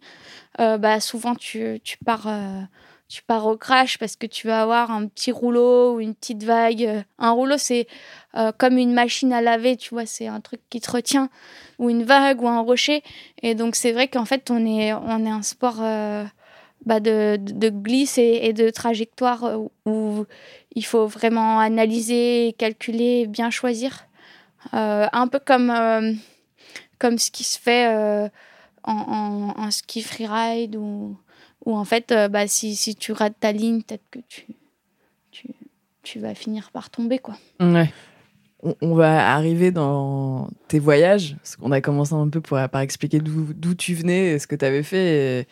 [0.60, 2.28] euh, bah, souvent tu, tu pars...
[2.28, 2.62] euh,
[3.10, 6.44] tu pars au crash parce que tu vas avoir un petit rouleau ou une petite
[6.44, 7.04] vague.
[7.20, 7.86] Un rouleau, c'est
[8.36, 11.30] euh, comme une machine à laver, tu vois, c'est un truc qui te retient,
[11.78, 13.04] ou une vague ou un rocher.
[13.44, 15.76] Et donc, c'est vrai qu'en fait, on est, on est un sport
[16.86, 20.26] bah, de, de, glisse et, de trajectoire où
[20.74, 24.08] il faut vraiment analyser, calculer, bien choisir.
[24.74, 26.14] Euh, un peu comme, euh,
[27.00, 28.30] comme ce qui se fait euh,
[28.84, 31.18] en, en, en ski freeride ou
[31.66, 34.48] ou en fait, euh, bah, si, si tu rates ta ligne, peut-être que tu,
[35.32, 35.48] tu,
[36.02, 37.20] tu vas finir par tomber.
[37.20, 37.36] quoi.
[37.62, 37.90] Ouais.
[38.62, 42.82] On, on va arriver dans tes voyages, parce qu'on a commencé un peu pour, par
[42.82, 45.46] expliquer d'où d'où tu venais, et ce que tu avais fait.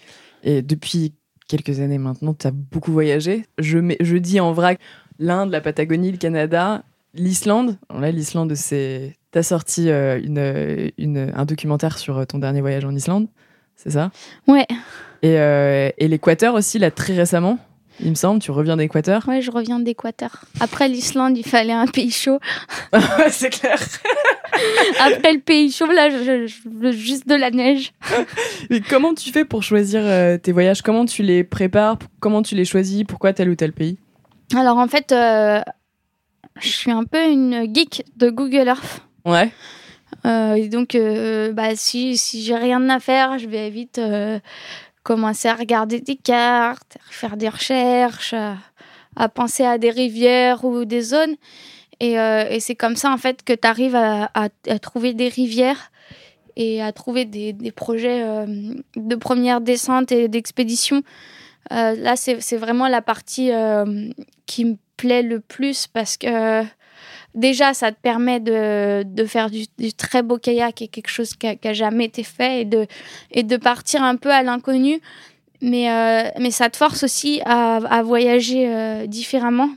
[0.44, 1.14] Et, et depuis
[1.48, 3.46] quelques années maintenant, tu as beaucoup voyagé.
[3.58, 4.80] Je, mets, je dis en vrac
[5.18, 7.78] l'Inde, la Patagonie, le Canada, l'Islande.
[7.98, 9.16] Là, l'Islande, c'est.
[9.32, 13.28] Tu as sorti euh, une, une, un documentaire sur ton dernier voyage en Islande,
[13.76, 14.12] c'est ça?
[14.48, 14.68] Ouais,
[15.22, 17.58] Et, euh, et l'Équateur aussi, là, très récemment,
[18.02, 18.42] il me semble.
[18.42, 19.26] Tu reviens d'Équateur?
[19.30, 20.44] ouais, je reviens d'Équateur.
[20.60, 22.40] Après l'Islande, il fallait un pays chaud.
[23.30, 23.80] c'est clair.
[25.00, 27.94] Après le pays chaud, là, je, je veux juste de la neige.
[28.70, 30.82] Mais comment tu fais pour choisir euh, tes voyages?
[30.82, 31.98] Comment tu les prépares?
[32.20, 33.04] Comment tu les choisis?
[33.06, 33.98] Pourquoi tel ou tel pays?
[34.56, 35.62] Alors en fait, euh,
[36.60, 39.02] je suis un peu une geek de Google Earth.
[39.26, 39.52] Ouais.
[40.26, 44.40] Euh, et donc, euh, bah, si, si j'ai rien à faire, je vais vite euh,
[45.04, 48.58] commencer à regarder des cartes, à faire des recherches, à,
[49.16, 51.36] à penser à des rivières ou des zones.
[52.00, 55.28] Et, et c'est comme ça, en fait, que tu arrives à, à- à trouver des
[55.30, 55.92] rivières
[56.56, 58.24] et à trouver des, des projets
[58.96, 61.04] de première descente et d'expédition.
[61.70, 63.52] Là, c'est c'est vraiment la partie
[64.48, 66.64] qui me plaît le plus parce que
[67.34, 71.48] déjà, ça te permet de, de faire du, très beau kayak et quelque chose qui
[71.64, 72.88] n'a jamais été fait et de,
[73.32, 75.02] et de partir un peu à l'inconnu.
[75.62, 79.70] Mais, euh, mais ça te force aussi à, à voyager euh, différemment.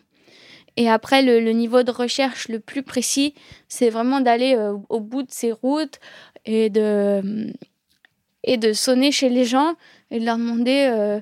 [0.77, 3.35] Et après, le, niveau de recherche le plus précis,
[3.69, 6.01] c'est vraiment d'aller euh, au bout de ces routes
[6.47, 7.53] et de,
[8.43, 9.75] et de sonner chez les gens
[10.11, 11.21] et de leur demander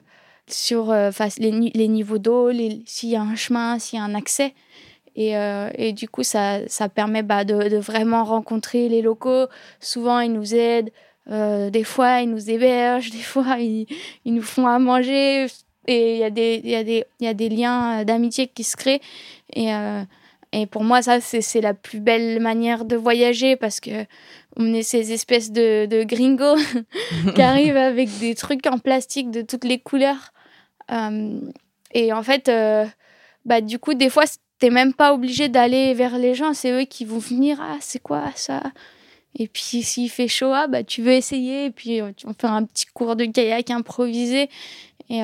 [0.53, 2.51] sur euh, les, les niveaux d'eau,
[2.87, 4.55] s'il y a un chemin, s'il y a un accès.
[5.15, 9.47] Et, euh, et du coup, ça, ça permet bah, de, de vraiment rencontrer les locaux.
[9.81, 10.91] Souvent, ils nous aident.
[11.31, 13.11] euh, des fois, ils nous hébergent.
[13.19, 13.87] Des fois, ils,
[14.25, 15.47] ils nous font à manger.
[15.87, 18.47] Et il y, a des- y, a des- il y a des liens euh, d'amitié
[18.47, 19.01] qui se créent.
[19.55, 19.69] Et,
[20.53, 24.05] et pour moi, ça, c'est c'est la plus belle manière de voyager parce que
[24.57, 26.57] on est ces espèces de, de gringos
[27.35, 30.33] qui arrivent avec des trucs en plastique de toutes les couleurs.
[30.91, 31.41] Euh,
[31.93, 32.87] et en fait, euh,
[33.45, 34.25] bah, du coup, des fois,
[34.59, 37.59] t'es même pas obligé d'aller vers les gens, c'est eux qui vont venir.
[37.61, 38.63] Ah, c'est quoi ça?
[39.39, 41.67] Et puis, s'il fait chaud, ah, bah, tu veux essayer.
[41.67, 44.49] Et puis, euh, on fait un petit cours de kayak improvisé.
[45.11, 45.21] Et,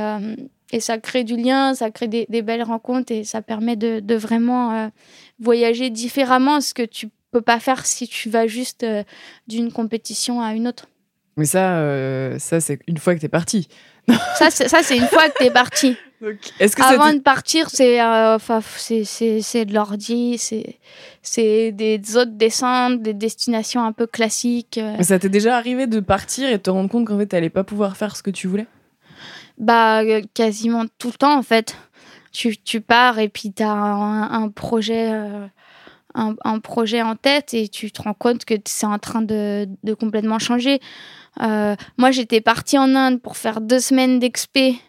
[0.71, 4.91] et ça crée du lien, ça crée des, belles rencontres et ça permet de, vraiment
[5.39, 8.85] voyager différemment, ce que tu peux pas faire si tu vas juste
[9.47, 10.89] d'une compétition à une autre.
[11.39, 13.69] Mais ça, ça c'est une fois que t'es parti.
[14.37, 15.97] Ça, c'est ça, c'est une fois que t'es parti.
[16.21, 22.33] Donc, Est-ce que ça Avant de partir, c'est euh, c'est de l'ordi, c'est des autres
[22.33, 24.79] descentes, des destinations un peu classiques.
[24.79, 25.01] euh.
[25.03, 27.63] ça t'est déjà arrivé de partir et de te rendre compte qu'en fait t'allais pas
[27.65, 28.67] pouvoir faire ce que tu voulais?
[29.59, 31.77] Bah, euh, quasiment tout le temps, en fait.
[32.33, 35.47] Tu, tu pars et puis tu as un, un projet, euh,
[36.15, 39.69] un, un projet en tête et tu te rends compte que c'est en train de,
[39.83, 40.81] de complètement changer.
[41.43, 44.81] Euh, moi, j'étais partie en Inde pour faire deux semaines d'expé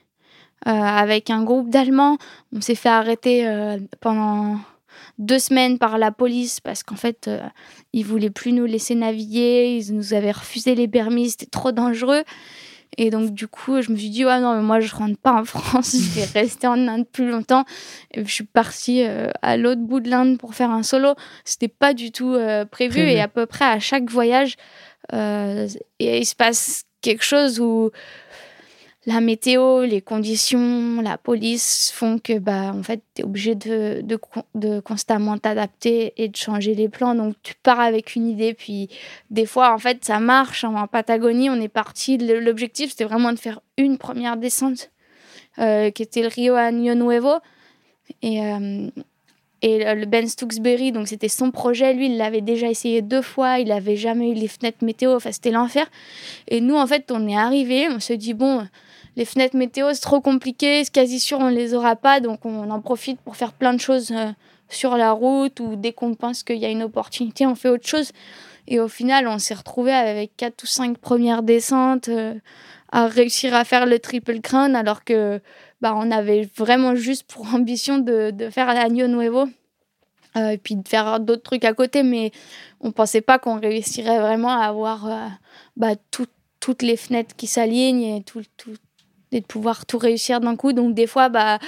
[0.68, 2.18] euh, avec un groupe d'Allemands.
[2.54, 4.58] On s'est fait arrêter euh, pendant
[5.18, 7.42] deux semaines par la police parce qu'en fait, euh,
[7.94, 12.24] ils voulaient plus nous laisser naviguer, ils nous avaient refusé les permis, c'était trop dangereux.
[12.98, 15.34] Et donc, du coup, je me suis dit, ouais, non, mais moi, je rentre pas
[15.34, 17.66] en France, je vais rester en Inde plus longtemps.
[18.14, 21.16] Et je suis partie euh, à l'autre bout de l'Inde pour faire un solo.
[21.46, 22.90] C'était pas du tout euh, prévu.
[22.90, 23.12] Prévu.
[23.12, 24.56] Et à peu près à chaque voyage,
[25.14, 25.68] euh,
[26.00, 27.92] il se passe quelque chose où
[29.06, 34.02] la météo, les conditions, la police font que bah en fait tu es obligé de,
[34.02, 34.20] de,
[34.56, 37.16] de constamment t'adapter et de changer les plans.
[37.16, 38.90] Donc tu pars avec une idée puis
[39.30, 42.18] des fois en fait ça marche en Patagonie on est parti.
[42.18, 44.92] L'objectif c'était vraiment de faire une première descente
[45.60, 47.40] euh, qui était le Rio Año Nuevo.
[48.22, 48.90] Et euh,
[49.62, 53.60] et le Ben Stooksbury, donc c'était son projet, lui, il l'avait déjà essayé deux fois,
[53.60, 55.86] il n'avait jamais eu les fenêtres météo, enfin c'était l'enfer.
[56.48, 58.66] Et nous, en fait, on est arrivé, on se dit, bon,
[59.20, 62.70] les fenêtres météo, c'est trop compliqué, c'est quasi sûr, on les aura pas, donc on
[62.72, 64.32] en profite pour faire plein de choses euh,
[64.70, 67.86] sur la route, ou dès qu'on pense qu'il y a une opportunité, on fait autre
[67.88, 68.12] chose.
[68.68, 72.34] Et au final, on s'est retrouvé avec quatre ou cinq premières descentes, euh,
[72.94, 75.42] à réussir à faire le triple crown, alors que
[75.82, 79.48] bah, on avait vraiment juste pour ambition de, de faire l'Agno Nuevo.
[80.38, 82.32] euh, et puis de faire d'autres trucs à côté, mais
[82.80, 85.10] on pensait pas qu'on réussirait vraiment à avoir
[85.76, 86.28] bah, tout-
[86.62, 88.76] toutes les fenêtres qui s'alignent et, tout, tout-
[89.32, 90.74] et de pouvoir tout réussir d'un coup.
[90.74, 91.60] Donc des fois, bah,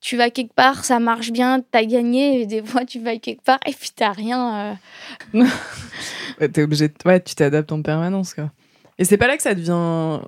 [0.00, 3.58] tu vas quelque part, ça marche bien, t'as gagné, des fois tu vas quelque part
[3.66, 4.76] et puis t'as rien.
[5.34, 5.44] euh.
[6.52, 8.50] T'es obligé ouais, tu t'adaptes en permanence, quoi.
[8.98, 10.20] Et c'est pas là que ça devient.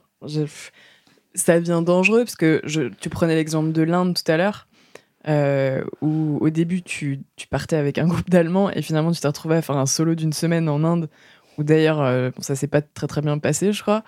[1.35, 2.83] Ça devient dangereux, parce que je...
[3.01, 4.67] tu prenais l'exemple de l'Inde tout à l'heure,
[5.29, 9.29] euh, où au début tu, tu partais avec un groupe d'Allemands et finalement tu t'es
[9.29, 11.09] retrouvé à faire un solo d'une semaine en Inde,
[11.57, 14.05] où d'ailleurs euh, bon, ça s'est pas très très bien passé, je crois.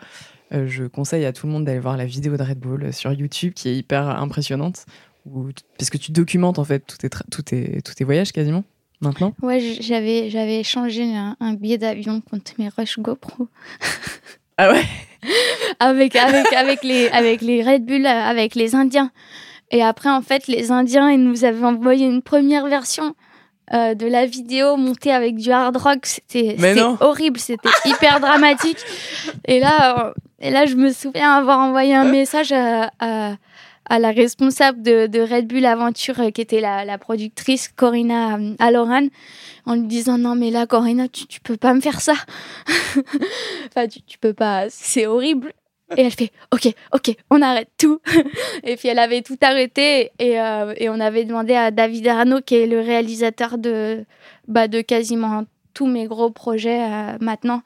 [0.52, 3.12] Euh, je conseille à tout le monde d'aller voir la vidéo de Red Bull sur
[3.12, 4.85] YouTube qui est hyper impressionnante,
[5.26, 5.48] où...
[5.78, 8.62] parce que tu documentes en fait tous tes, tra- tous tes, tous tes voyages quasiment
[9.00, 9.35] maintenant.
[9.42, 13.48] Ouais, j'avais, j'avais échangé un, un billet d'avion contre mes Rush GoPro.
[14.57, 14.85] Ah ouais?
[15.80, 19.11] Avec, avec, avec, les, avec les Red Bull, euh, avec les Indiens.
[19.72, 23.16] Et après, en fait, les Indiens, ils nous avaient envoyé une première version
[23.72, 26.00] euh, de la vidéo montée avec du hard rock.
[26.05, 26.57] C'était
[27.00, 28.79] horrible, c'était hyper dramatique.
[29.46, 33.37] Et là, euh, et là, je me souviens avoir envoyé un message à, à,
[33.87, 38.38] à la responsable de, de Red Bull Aventure, euh, qui était la, la productrice, Corinna
[38.59, 39.07] Aloran,
[39.64, 42.14] en lui disant Non, mais là, Corinna, tu, tu peux pas me faire ça.
[43.68, 45.55] enfin, tu, tu peux pas, c'est horrible.
[45.97, 48.01] Et elle fait Ok, ok, on arrête tout.
[48.64, 52.40] et puis elle avait tout arrêté et, euh, et on avait demandé à David Arnaud,
[52.40, 54.05] qui est le réalisateur de,
[54.49, 55.44] bah, de quasiment
[55.75, 57.62] tous mes gros projets euh, maintenant,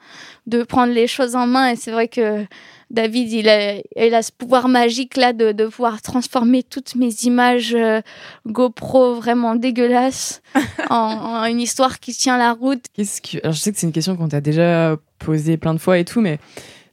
[0.47, 1.69] de prendre les choses en main.
[1.69, 2.45] Et c'est vrai que
[2.89, 7.11] David, il a, il a ce pouvoir magique là de, de pouvoir transformer toutes mes
[7.23, 8.01] images euh,
[8.47, 10.41] GoPro vraiment dégueulasses
[10.89, 12.83] en, en une histoire qui tient la route.
[12.93, 13.37] Qu'est-ce que...
[13.43, 16.05] Alors, je sais que c'est une question qu'on t'a déjà posée plein de fois et
[16.05, 16.39] tout, mais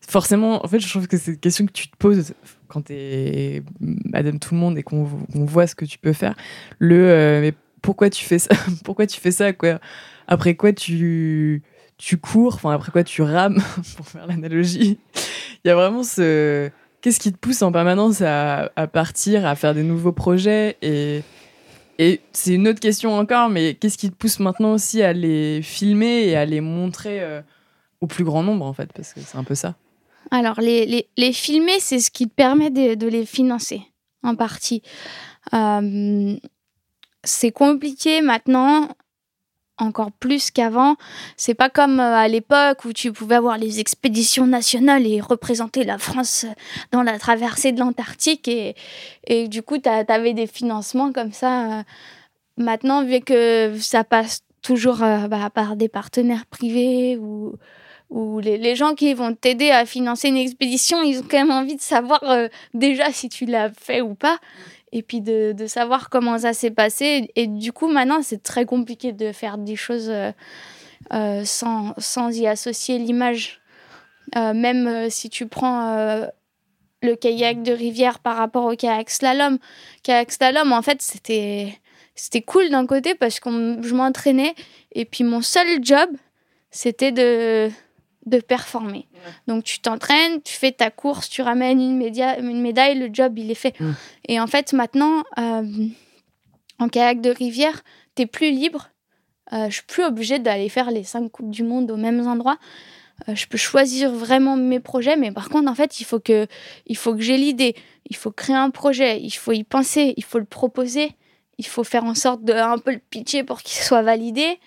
[0.06, 2.34] forcément, en fait, je trouve que c'est une question que tu te poses
[2.68, 6.34] quand t'es Madame Tout le Monde et qu'on voit ce que tu peux faire.
[6.78, 8.54] Le, euh, mais pourquoi tu fais ça?
[8.84, 9.50] Pourquoi tu fais ça
[10.26, 11.62] Après quoi tu
[11.98, 12.54] tu cours?
[12.54, 13.62] Enfin, après quoi tu rames?
[13.96, 14.98] Pour faire l'analogie,
[15.64, 16.70] il y a vraiment ce.
[17.00, 20.76] Qu'est-ce qui te pousse en permanence à, à partir, à faire des nouveaux projets?
[20.82, 21.22] Et
[21.98, 25.62] et c'est une autre question encore, mais qu'est-ce qui te pousse maintenant aussi à les
[25.62, 27.40] filmer et à les montrer euh,
[28.00, 28.92] au plus grand nombre, en fait?
[28.92, 29.74] Parce que c'est un peu ça.
[30.30, 33.82] Alors, les, les, les filmer, c'est ce qui te permet de, les financer,
[34.22, 34.82] en partie.
[35.54, 36.36] Euh,
[37.24, 38.88] c'est compliqué maintenant,
[39.78, 40.96] encore plus qu'avant.
[41.36, 45.84] C'est pas comme euh, à l'époque où tu pouvais avoir les expéditions nationales et représenter
[45.84, 46.46] la France
[46.92, 48.48] dans la traversée de l'Antarctique.
[48.48, 48.74] Et,
[49.26, 51.84] et du coup, tu avais des financements comme ça.
[52.56, 57.54] Maintenant, vu que ça passe toujours euh, bah, par des partenaires privés ou
[58.10, 61.50] ou les, les gens qui vont t'aider à financer une expédition, ils ont quand même
[61.50, 64.38] envie de savoir euh, déjà si tu l'as fait ou pas,
[64.92, 67.30] et puis de, de savoir comment ça s'est passé.
[67.34, 70.30] Et du coup, maintenant, c'est très compliqué de faire des choses euh,
[71.12, 73.60] euh, sans, sans y associer l'image.
[74.34, 76.26] Même si tu prends
[77.00, 79.58] le kayak de rivière par rapport au kayak slalom.
[80.02, 81.78] Kayak slalom, en fait, c'était
[82.16, 83.50] c'était cool d'un côté parce que
[83.82, 84.54] je m'entraînais,
[84.92, 86.10] et puis mon seul job,
[86.70, 87.70] c'était de
[88.26, 89.06] de performer.
[89.46, 93.38] Donc tu t'entraînes, tu fais ta course, tu ramènes une, média- une médaille, le job
[93.38, 93.78] il est fait.
[93.80, 93.92] Mm.
[94.28, 95.86] Et en fait maintenant, euh,
[96.78, 97.82] en kayak de rivière,
[98.14, 98.90] t'es plus libre.
[99.52, 102.58] Euh, je suis plus obligée d'aller faire les cinq coupes du monde aux mêmes endroits.
[103.28, 106.46] Euh, je peux choisir vraiment mes projets, mais par contre en fait il faut que
[106.86, 107.74] il faut que j'ai l'idée,
[108.10, 111.12] il faut créer un projet, il faut y penser, il faut le proposer,
[111.58, 114.58] il faut faire en sorte de un peu le pitcher pour qu'il soit validé.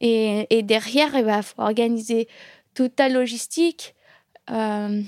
[0.00, 2.28] Et, et derrière, il va faut organiser
[2.84, 3.94] ta logistique.
[4.50, 5.02] Euh,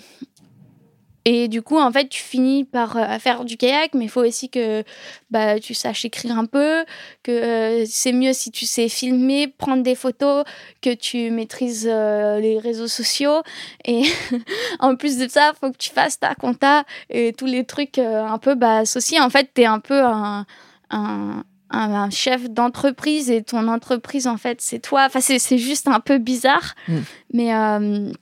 [1.26, 4.24] et du coup, en fait, tu finis par euh, faire du kayak, mais il faut
[4.24, 4.82] aussi que
[5.30, 6.84] bah, tu saches écrire un peu,
[7.22, 10.44] que euh, c'est mieux si tu sais filmer, prendre des photos,
[10.80, 13.42] que tu maîtrises les réseaux sociaux.
[13.84, 14.02] Et
[14.80, 17.98] en plus de ça, il faut que tu fasses ta compta et tous les trucs
[17.98, 19.20] un peu bah, associés.
[19.20, 20.46] En fait, tu es un peu un,
[20.90, 25.06] un, un chef d'entreprise et ton entreprise, en fait, c'est toi.
[25.06, 26.74] Enfin, c'est juste un peu bizarre.
[26.88, 26.98] Mm.
[27.32, 27.54] Mais...
[27.54, 28.12] euh,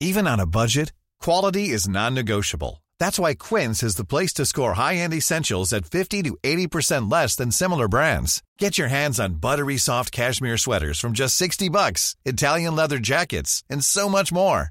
[0.00, 2.82] Even on a budget, quality is non-negotiable.
[2.98, 7.34] That's why Quince is the place to score high-end essentials at 50 to 80% less
[7.36, 8.42] than similar brands.
[8.58, 13.62] Get your hands on buttery soft cashmere sweaters from just 60 bucks, Italian leather jackets,
[13.68, 14.70] and so much more.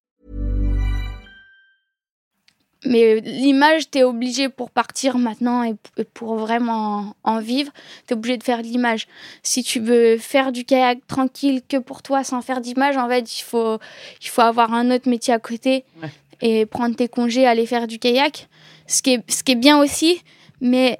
[2.83, 5.75] Mais l'image, tu es obligé pour partir maintenant et
[6.15, 7.71] pour vraiment en vivre,
[8.07, 9.07] tu es obligé de faire de l'image.
[9.43, 13.39] Si tu veux faire du kayak tranquille que pour toi sans faire d'image, en fait,
[13.39, 13.77] il faut,
[14.21, 16.09] il faut avoir un autre métier à côté Ouais.
[16.41, 18.47] et prendre tes congés, aller faire du kayak.
[18.87, 20.19] Ce qui est, ce qui est bien aussi,
[20.59, 20.97] mais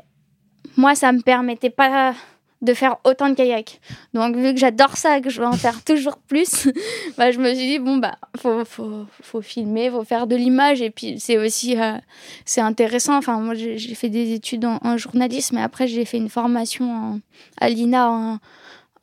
[0.78, 2.14] moi, ça me permettait pas
[2.62, 3.80] de faire autant de kayak.
[4.14, 6.68] Donc, vu que j'adore ça, que je veux en faire toujours plus,
[7.18, 10.82] bah, je me suis dit, bon, bah, faut, faut, faut filmer, faut faire de l'image.
[10.82, 11.94] Et puis, c'est aussi, euh,
[12.46, 13.18] c'est intéressant.
[13.18, 16.92] Enfin, moi, j'ai fait des études en, en journalisme, mais après, j'ai fait une formation
[16.92, 17.20] en-
[17.60, 18.38] à l'INA en,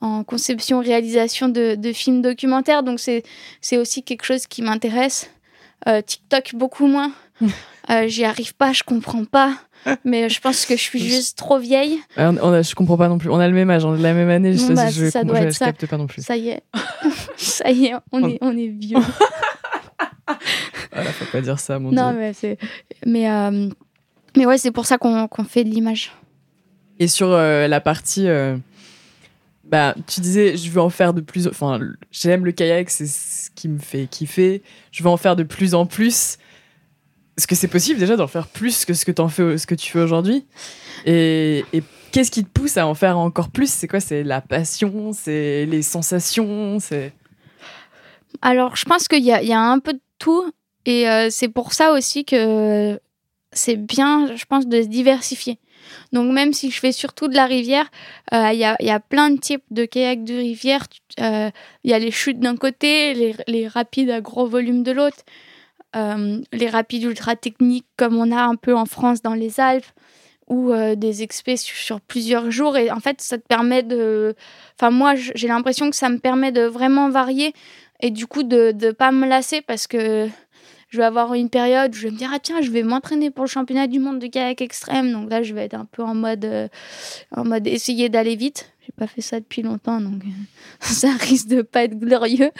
[0.01, 2.83] en conception-réalisation de, de films documentaires.
[2.83, 3.23] Donc, c'est
[3.61, 5.29] c'est aussi quelque chose qui m'intéresse.
[5.87, 7.11] Euh, TikTok, beaucoup moins.
[7.91, 9.55] Euh, J'y arrive pas, je comprends pas.
[10.05, 11.97] Mais je pense que je suis juste trop vieille.
[12.17, 13.29] Ouais, on, on a- je comprends pas non plus.
[13.29, 14.53] On a le même âge, on a la même année.
[14.53, 15.65] Je, Bon, bah, je, ça je- doit je- être je ça.
[15.67, 16.21] capte pas non plus.
[16.21, 16.61] Ça y est.
[17.37, 18.97] ça y est, on est, on est vieux.
[20.93, 22.19] Voilà, faut pas dire ça, mon non, dieu.
[22.19, 22.57] mais c'est.
[23.05, 23.69] Mais, euh,
[24.37, 26.11] mais ouais, c'est pour ça qu'on qu'on fait de l'image.
[26.99, 28.57] Et sur euh, la partie, euh,
[29.63, 31.47] bah, tu disais, je veux en faire de plus.
[31.47, 31.79] Enfin,
[32.11, 34.61] j'aime le kayak, c'est ce qui me fait kiffer.
[34.91, 36.37] Je veux en faire de plus en plus.
[37.39, 40.45] Est-ce que c'est possible déjà d'en faire plus que ce que, tu fais aujourd'hui
[41.05, 41.63] Et,
[42.11, 43.71] qu'est-ce qui te pousse à en faire encore plus?
[43.71, 44.01] C'est quoi?
[44.01, 45.13] C'est la passion?
[45.13, 46.79] C'est les sensations?
[46.81, 47.13] C'est
[48.41, 50.51] Alors, je pense qu'il y a, un peu de tout.
[50.85, 52.99] Et euh, c'est pour ça aussi que
[53.53, 55.59] c'est bien, je pense, de se diversifier.
[56.11, 57.89] Donc, même si je fais surtout de la rivière,
[58.33, 60.87] euh, il y, a, plein de types de kayak de rivière.
[61.21, 61.51] Euh,
[61.85, 65.23] Il y a les chutes d'un côté, les rapides à gros volume de l'autre,
[65.95, 69.85] euh, les rapides ultra techniques comme on a un peu en France dans les Alpes,
[70.49, 72.75] ou euh, des expés sur, plusieurs jours.
[72.75, 74.35] Et en fait, ça te permet de.
[74.75, 77.53] Enfin, moi, j'ai l'impression que ça me permet de vraiment varier
[78.01, 80.27] et du coup de ne pas me lasser parce que
[80.89, 83.29] je vais avoir une période où je vais me dire ah tiens je vais m'entraîner
[83.29, 86.01] pour le championnat du monde de kayak extrême donc là je vais être un peu
[86.01, 86.67] en mode euh,
[87.35, 90.23] en mode essayer d'aller vite j'ai pas fait ça depuis longtemps donc
[90.79, 92.51] ça risque de pas être glorieux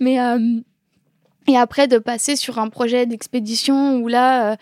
[0.00, 0.18] mais
[1.48, 4.56] et après de passer sur un projet d'expédition où là euh,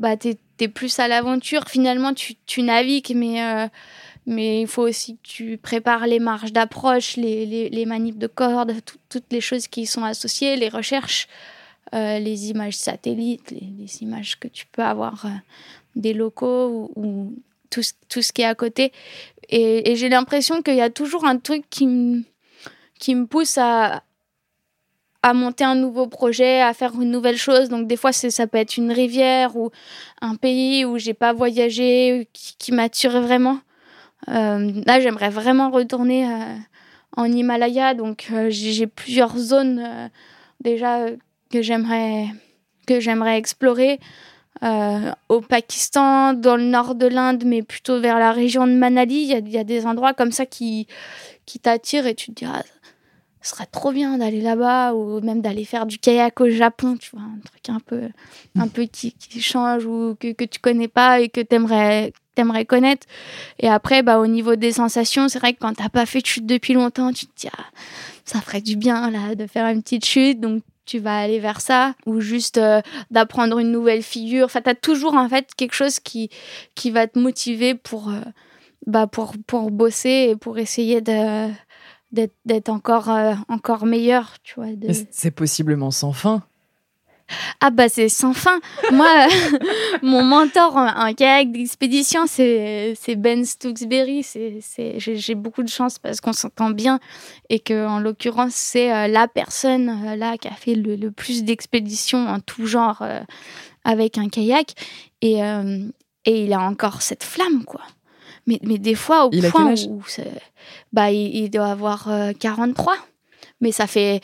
[0.00, 3.66] bah t'es es plus à l'aventure finalement tu, tu navigues mais euh,
[4.26, 8.72] mais il faut aussi que tu prépares les marges d'approche, les, les, les de cordes,
[8.84, 11.26] tout- toutes les choses qui y sont associées, les recherches,
[11.94, 15.26] euh, les images satellites, les, images que tu peux avoir
[15.96, 17.34] des locaux ou, ou
[17.70, 18.92] tout, ce- tout ce qui est à côté.
[19.48, 22.22] Et, et j'ai l'impression qu'il y a toujours un truc qui me,
[23.00, 24.04] qui me pousse à,
[25.22, 27.68] à monter un nouveau projet, à faire une nouvelle chose.
[27.68, 29.70] Donc des fois, ça peut être une rivière ou
[30.20, 33.58] un pays où j'ai pas voyagé, qui, m'attire vraiment.
[34.28, 36.56] Euh, là, j'aimerais vraiment retourner euh,
[37.16, 37.94] en Himalaya.
[37.94, 40.10] Donc, euh, j'ai plusieurs zones
[40.60, 41.06] déjà
[41.50, 42.26] que j'aimerais
[42.86, 44.00] que j'aimerais explorer.
[45.28, 49.48] Au Pakistan, dans le nord de l'Inde, mais plutôt vers la région de Manali, il
[49.48, 50.86] y a, des endroits comme ça qui,
[51.46, 52.50] qui t'attirent et tu te dis,
[53.42, 57.10] ce serait trop bien d'aller là-bas ou même d'aller faire du kayak au Japon, tu
[57.12, 58.08] vois, un truc un peu,
[58.56, 63.06] un peu qui, change ou que, tu connais pas et que t'aimerais aimerais connaître.
[63.58, 66.26] Et après, bah, au niveau des sensations, c'est vrai que quand t'as pas fait de
[66.26, 67.64] chute depuis longtemps, tu te dis, ah,
[68.24, 71.60] ça ferait du bien là de faire une petite chute, donc tu vas aller vers
[71.60, 72.80] ça ou juste euh,
[73.10, 74.46] d'apprendre une nouvelle figure.
[74.46, 76.30] Enfin, t'as toujours en fait quelque chose qui
[76.74, 78.20] qui va te motiver pour euh,
[78.86, 81.50] bah pour pour bosser et pour essayer de
[82.12, 84.72] d'être encore euh, encore meilleur, tu vois.
[84.72, 86.42] de- c'est- possiblement sans fin.
[87.62, 88.60] Ah bah c'est sans fin.
[88.92, 89.08] Moi,
[90.02, 94.26] mon mentor en, en kayak d'expédition, c'est Ben Stooksberry.
[94.98, 97.00] J'ai beaucoup de chance parce qu'on s'entend bien
[97.48, 101.10] et que en l'occurrence c'est euh, la personne euh, là qui a fait le, le
[101.10, 103.20] plus d'expéditions en tout genre euh,
[103.84, 104.72] avec un kayak
[105.22, 105.88] et euh,
[106.26, 107.80] et il a encore cette flamme quoi.
[108.46, 110.02] Mais mais des fois au Il point où
[110.92, 112.94] bah il, il doit avoir euh, 43
[113.60, 114.20] mais ça fait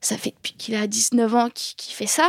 [0.00, 2.28] ça fait depuis qu'il a 19 ans qu'il qu'il fait ça.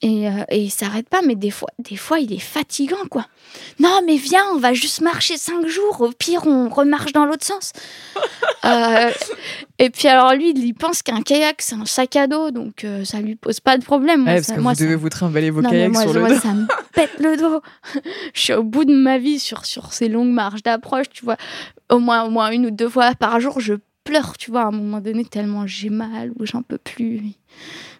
[0.00, 3.26] Et, euh, et il s'arrête pas, mais des fois, des fois, il est fatigant, quoi.
[3.80, 6.00] Non, mais viens, on va juste marcher cinq jours.
[6.02, 7.72] Au pire, on remarche dans l'autre sens.
[8.64, 9.10] Euh,
[9.78, 13.04] et puis alors lui, il pense qu'un kayak, c'est un sac à dos, donc euh,
[13.04, 14.22] ça lui pose pas de problème.
[14.24, 16.02] Moi, Ouais, parce ça- que moi, vous ça- devez vous trimballer vos non, kayaks moi,
[16.02, 16.40] sur je le vois, dos.
[16.40, 17.62] ça me pète le dos.
[18.34, 21.36] je suis au bout de ma vie sur, sur ces longues marches d'approche, tu vois.
[21.88, 23.74] Au moins, au moins une ou deux fois par jour, je
[24.04, 27.22] pleure, tu vois, à un moment donné, tellement j'ai mal ou j'en peux plus.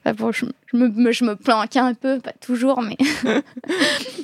[0.05, 2.97] Enfin, bon, je, je me, me- je me planque un peu, pas toujours, mais.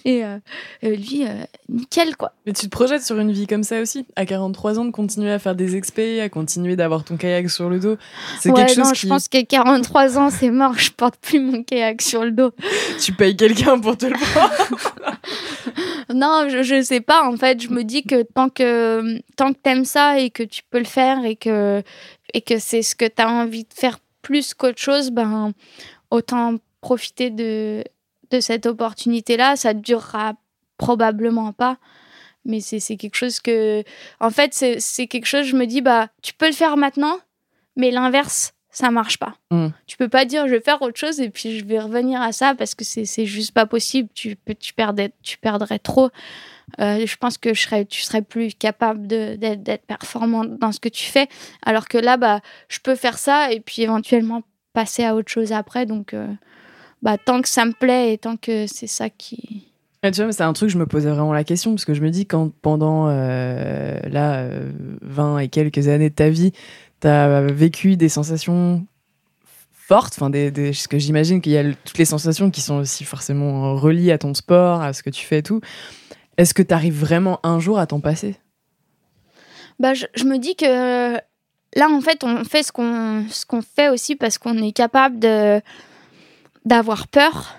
[0.04, 0.38] Et euh,
[0.84, 2.32] euh, lui, euh, nickel, quoi.
[2.46, 5.30] Mais tu te projettes sur une vie comme ça aussi À 43 ans, de continuer
[5.32, 7.96] à faire des expés, à continuer d'avoir ton kayak sur le dos
[8.40, 9.00] C'est Ouais, quelque chose non, qui...
[9.00, 12.52] je pense qu'à 43 ans, c'est mort, je porte plus mon kayak sur le dos.
[13.00, 15.14] Tu payes quelqu'un pour te le prendre?
[16.14, 17.26] Non, je, je sais pas.
[17.26, 20.62] En fait, je me dis que tant que tant que t'aimes ça et que tu
[20.70, 21.82] peux le faire et que
[22.34, 25.52] et que c'est ce que t'as envie de faire plus qu'autre chose, ben
[26.10, 27.84] autant profiter de
[28.30, 29.54] de cette opportunité-là.
[29.54, 30.34] Ça durera
[30.78, 31.78] probablement pas,
[32.44, 33.84] mais c'est quelque chose que,
[34.18, 35.46] en fait, c'est quelque chose.
[35.46, 37.18] Je me dis bah tu peux le faire maintenant,
[37.76, 39.34] mais l'inverse ça marche pas.
[39.50, 39.68] Mm.
[39.86, 42.32] Tu peux pas dire je vais faire autre chose et puis je vais revenir à
[42.32, 44.08] ça parce que c'est juste pas possible.
[44.14, 46.10] Tu tu perdrais tu perdrais trop.
[46.80, 50.80] Euh, je pense que je serais tu serais plus capable d'être d'être performant dans ce
[50.80, 51.28] que tu fais
[51.62, 55.52] alors que là bah je peux faire ça et puis éventuellement passer à autre chose
[55.52, 56.26] après donc euh,
[57.02, 59.68] bah tant que ça me plaît et tant que c'est ça qui
[60.02, 62.02] Ah, tu vois, c'est un truc, je me posais vraiment la question, parce que je
[62.02, 64.70] me dis, quand pendant euh, là, euh,
[65.00, 66.52] 20 et quelques années de ta vie,
[67.04, 68.86] tu as vécu des sensations
[69.72, 73.04] fortes, enfin, des, parce que j'imagine qu'il y a toutes les sensations qui sont aussi
[73.04, 75.60] forcément reliées à ton sport, à ce que tu fais et tout.
[76.38, 78.36] Est-ce que tu arrives vraiment un jour à t'en passer?
[79.78, 81.14] Bah, je, je me dis que
[81.76, 85.18] là, en fait, on fait ce qu'on ce qu'on fait aussi parce qu'on est capable
[85.18, 85.60] de
[86.64, 87.54] d'avoir peur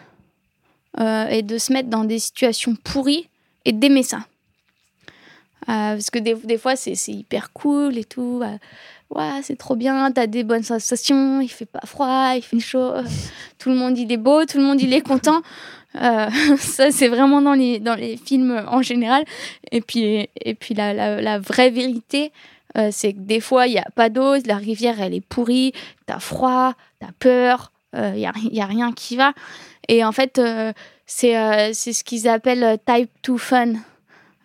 [1.00, 3.30] euh, et de se mettre dans des situations pourries
[3.66, 4.26] et d'aimer ça.
[5.68, 8.42] Euh, parce que des, des fois, c'est c'est hyper cool et tout.
[8.44, 8.58] euh,
[9.10, 12.80] ouais, c'est trop bien, t'as des bonnes sensations, il fait pas froid, il fait chaud,
[12.80, 13.04] euh,
[13.60, 15.42] tout le monde il est beau, tout le monde il est content.
[15.96, 19.24] Euh, ça, c'est vraiment dans les, dans les films en général.
[19.72, 22.32] Et puis, et puis la, la, vraie vérité,
[22.78, 25.72] euh, c'est que des fois, il n'y a pas d'eau, la rivière, elle est pourrie,
[26.06, 29.32] t'as froid, t'as peur, il n'y a, y a rien qui va.
[29.88, 30.74] Et en fait, euh,
[31.06, 33.74] c'est euh, ce qu'ils appellent euh, type 2 fun,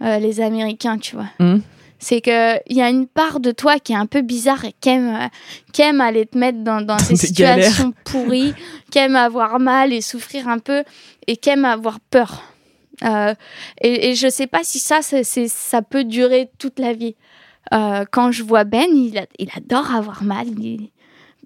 [0.02, 1.28] euh, les Américains, tu vois.
[1.38, 1.62] Mhm.
[2.02, 4.88] C'est qu'il y a une part de toi qui est un peu bizarre et qui
[4.88, 5.28] aime, euh,
[5.72, 7.64] qui aime aller te mettre dans, dans ces galères.
[7.66, 8.54] situations pourries,
[8.90, 10.82] qui aime avoir mal et souffrir un peu
[11.26, 12.42] et qui aime avoir peur.
[13.04, 13.34] Euh,
[13.82, 17.16] et, et je sais pas si ça, ça peut durer toute la vie.
[17.74, 20.88] Euh, quand je vois Ben, il, a- il adore avoir mal, il,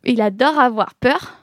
[0.04, 1.36] il adore avoir peur.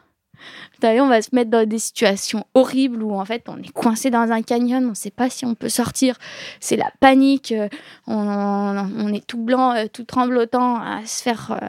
[0.83, 4.31] On va se mettre dans des situations horribles où en fait on est coincé dans
[4.31, 6.17] un canyon, on ne sait pas si on peut sortir.
[6.59, 7.69] C'est la panique, euh,
[8.07, 11.67] on, on- est tout blanc, euh, tout tremblotant à se faire euh,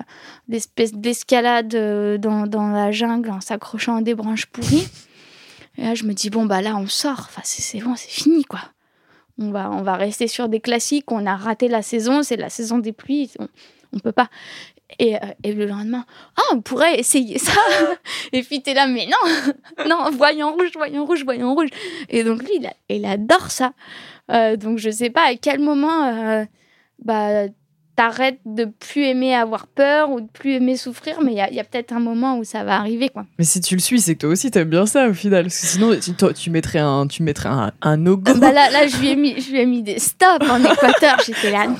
[0.48, 1.68] des espèces d'escalade
[2.20, 4.88] dans, dans la jungle en s'accrochant à des branches pourries.
[5.78, 7.20] Et là, je me dis, bon, bah là, on sort.
[7.28, 8.60] Enfin, c'est bon, c'est fini, quoi.
[9.38, 11.10] On va, on va rester sur des classiques.
[11.10, 13.30] On a raté la saison, c'est la saison des pluies.
[13.38, 13.48] On,
[13.94, 14.28] on peut pas.
[14.99, 16.05] Et, euh, et le lendemain,
[16.36, 17.53] ah, on pourrait essayer ça.
[18.32, 21.70] et puis, t'es là, mais non, non, voyant rouge, voyant rouge, voyant rouge.
[22.09, 23.72] Et donc, lui, il adore ça.
[24.30, 26.45] Euh, donc, je sais pas à quel moment, euh,
[27.05, 27.47] bah,
[27.97, 31.64] t'arrêtes de plus aimer avoir peur ou de plus aimer souffrir, mais il y a,
[31.64, 33.26] peut-être un moment où ça va arriver, quoi.
[33.38, 35.45] Mais si tu le suis, c'est que toi aussi t'aimes bien ça au final.
[35.45, 38.32] Parce que sinon, tu, toi, tu mettrais un, tu mettrais un, un no-go.
[38.36, 41.18] Bah là, là je, lui ai mis, je lui ai mis des stops en Équateur.
[41.26, 41.74] J'étais là, non,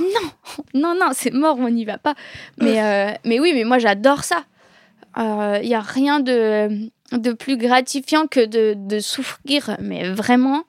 [0.75, 2.15] non, non, c'est mort, on n'y va pas.
[2.61, 4.45] Mais, euh, mais oui, mais moi j'adore ça.
[5.17, 10.65] Il n'y a rien de, de plus gratifiant que de, de souffrir, mais vraiment,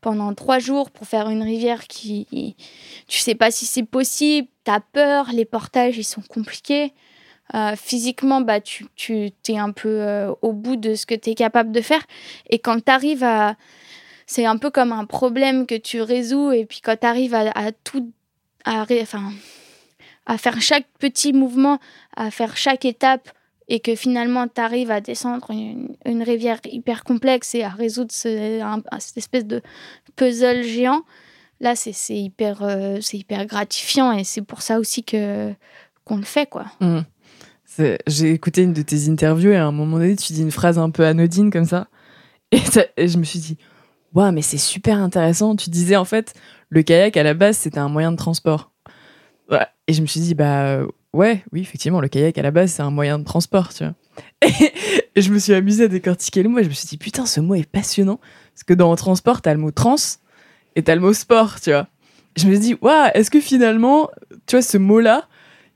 [0.00, 2.56] pendant trois jours pour faire une rivière qui.
[3.06, 6.92] Tu sais pas si c'est possible, tu as peur, les portages ils sont compliqués.
[7.54, 11.30] Euh, physiquement, bah, tu, tu es un peu euh, au bout de ce que tu
[11.30, 12.02] es capable de faire.
[12.48, 13.56] Et quand tu arrives à,
[14.26, 17.50] c'est un peu comme un problème que tu résous et puis quand tu arrives à,
[17.50, 18.12] à tout
[18.64, 19.32] à, enfin,
[20.26, 21.80] à faire chaque petit mouvement
[22.16, 23.30] à faire chaque étape
[23.70, 29.16] et que finalement tu arrives à descendre une, rivière hyper complexe et à résoudre cette
[29.16, 29.62] espèce de
[30.16, 31.02] puzzle géant,
[31.60, 35.54] là c'est hyper, euh, hyper gratifiant et c'est pour ça aussi que
[36.04, 36.66] qu'on le fait quoi.
[36.80, 37.00] Mmh.
[38.08, 40.78] J'ai écouté une de tes interviews et à un moment donné tu dis une phrase
[40.78, 41.86] un peu anodine comme ça
[42.50, 43.56] et je me suis dit
[44.12, 45.54] waouh mais c'est super intéressant.
[45.54, 46.34] Tu disais en fait
[46.70, 48.72] le kayak à la base c'était un moyen de transport.
[49.86, 52.82] Et je me suis dit bah ouais, oui, effectivement, le kayak à la base, c'est
[52.82, 53.94] un moyen de transport, tu vois.
[55.16, 57.26] Et, je me suis amusée à décortiquer le mot et je me suis dit, putain,
[57.26, 58.20] ce mot est passionnant.
[58.54, 59.96] Parce que dans transport, t'as le mot trans
[60.76, 61.88] et t'as le mot sport, tu vois.
[62.36, 64.08] Je me suis dit, waouh, est-ce que finalement,
[64.46, 65.26] tu vois, ce mot-là,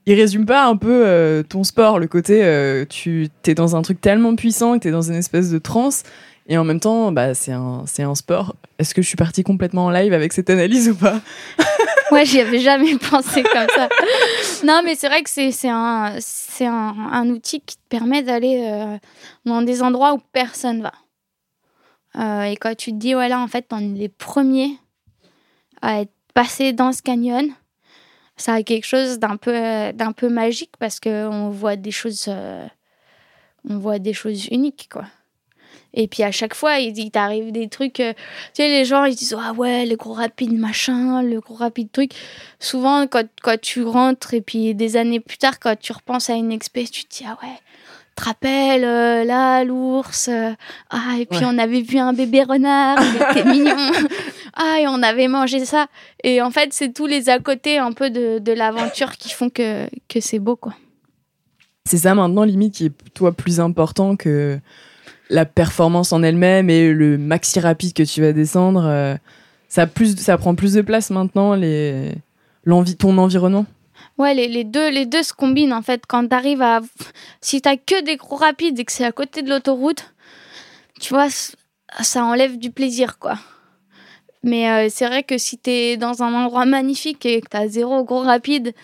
[0.07, 3.83] il résume pas un peu euh, ton sport, le côté, euh, tu t'es dans un
[3.83, 6.05] truc tellement puissant que t'es dans une espèce de transe
[6.47, 8.55] et en même temps, bah, c'est un, c'est un sport.
[8.79, 11.21] Est-ce que je suis partie complètement en live avec cette analyse ou pas
[12.11, 13.89] Ouais, j'y avais jamais pensé comme ça.
[14.65, 18.63] non, mais c'est vrai que c'est, c'est, un, c'est un, outil qui te permet d'aller
[18.71, 18.99] euh,
[19.47, 20.93] dans des endroits où personne va.
[22.17, 24.77] Euh, et quand tu te dis, ouais, là, en fait, on est les premiers
[25.81, 27.49] à être passés dans ce canyon,
[28.37, 32.67] ça a quelque chose d'un peu, d'un peu magique parce qu'on voit des choses, euh,
[33.65, 35.05] voit des choses uniques, quoi.
[35.95, 38.01] Et puis à chaque fois, il, t'arrive des trucs.
[38.01, 41.55] Euh, tu sais, les gens, ils disent Ah ouais, le gros rapide machin, le gros
[41.55, 42.13] rapide truc.
[42.59, 46.35] Souvent, quand, quand tu rentres, et puis des années plus tard, quand tu repenses à
[46.35, 47.55] une espèce, tu te dis Ah ouais,
[48.15, 50.29] te rappelles, euh, là, l'ours.
[50.29, 50.53] Euh,
[50.91, 53.77] ah, et puis on avait vu un bébé renard, il était mignon.
[54.55, 55.87] Ah, et on avait mangé ça.
[56.23, 59.51] Et en fait, c'est tous les à côté un peu de, de l'aventure qui font
[59.51, 60.75] que, que c'est beau, quoi.
[61.87, 64.59] C'est ça maintenant, limite, qui est toi plus important que
[65.31, 69.17] la performance en elle-même et le maxi rapide que tu vas descendre, euh,
[69.69, 71.59] ça, plus, ça prend plus de place maintenant,
[72.99, 73.67] ton environnement?
[74.19, 76.03] Ouais, les, les, deux, les deux se combinent en fait.
[76.07, 76.81] Quand tu arrives à.
[77.41, 80.15] Si tu que des gros rapides et que c'est à côté de l'autoroute,
[81.01, 81.29] tu vois,
[82.01, 83.39] ça enlève du plaisir quoi.
[84.45, 87.57] Mais euh, c'est vrai que si tu es dans un endroit magnifique et que tu
[87.57, 88.75] as zéro gros rapide,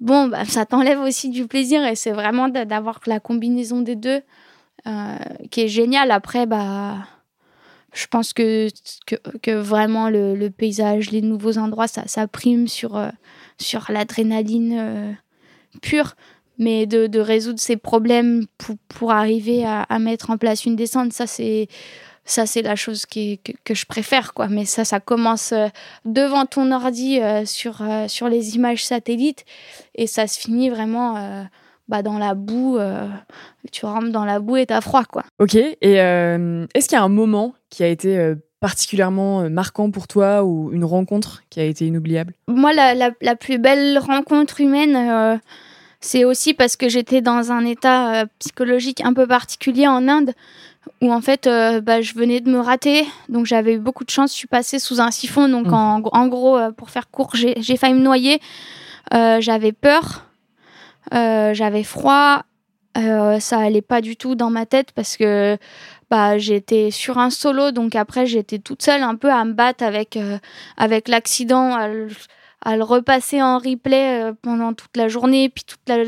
[0.00, 4.22] bon, bah, ça t'enlève aussi du plaisir et c'est vraiment d'avoir la combinaison des deux.
[4.86, 5.16] Euh,
[5.50, 6.10] qui est génial.
[6.10, 7.06] Après, bah,
[7.94, 8.68] je pense que,
[9.40, 13.08] que, vraiment le, paysage, les nouveaux endroits, ça, prime sur, euh,
[13.58, 15.12] sur l'adrénaline euh,
[15.80, 16.16] pure.
[16.58, 21.26] Mais de, résoudre ces problèmes pour, pour arriver à, mettre en place une descente, ça
[21.26, 21.66] c'est
[22.26, 25.52] ça c'est la chose que, que, je préfère quoi mais ça ça commence
[26.06, 29.44] devant ton ordi sur sur les images satellites
[29.94, 31.44] et ça se finit vraiment
[31.88, 33.08] bah, dans la boue, euh,
[33.70, 35.24] tu rentres dans la boue et t'as froid, quoi.
[35.38, 39.90] Ok, et euh, est-ce qu'il y a un moment qui a été euh, particulièrement marquant
[39.90, 42.32] pour toi ou une rencontre qui a été inoubliable?
[42.48, 45.38] Moi, la, la, plus belle rencontre humaine,
[46.00, 50.32] c'est aussi parce que j'étais dans un état psychologique un peu particulier en Inde,
[51.02, 51.46] où en fait,
[51.82, 54.78] bah, je venais de me rater, donc j'avais eu beaucoup de chance, je suis passée
[54.78, 55.74] sous un siphon, donc mmh.
[55.74, 58.40] en, en, gros, pour faire court, j'ai failli me noyer,
[59.12, 60.24] j'avais peur.
[61.12, 62.44] Euh, j'avais froid,
[62.96, 65.58] euh, ça allait pas du tout dans ma tête parce que
[66.10, 69.84] bah, j'étais sur un solo, donc après j'étais toute seule un peu à me battre
[69.84, 70.38] avec, euh,
[70.76, 76.04] avec l'accident, à, le repasser en replay pendant toute la journée, puis toute la,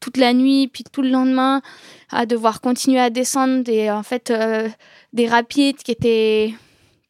[0.00, 1.62] toute la nuit, puis tout le lendemain,
[2.10, 4.32] à devoir continuer à descendre et en fait
[5.12, 6.54] des rapides qui étaient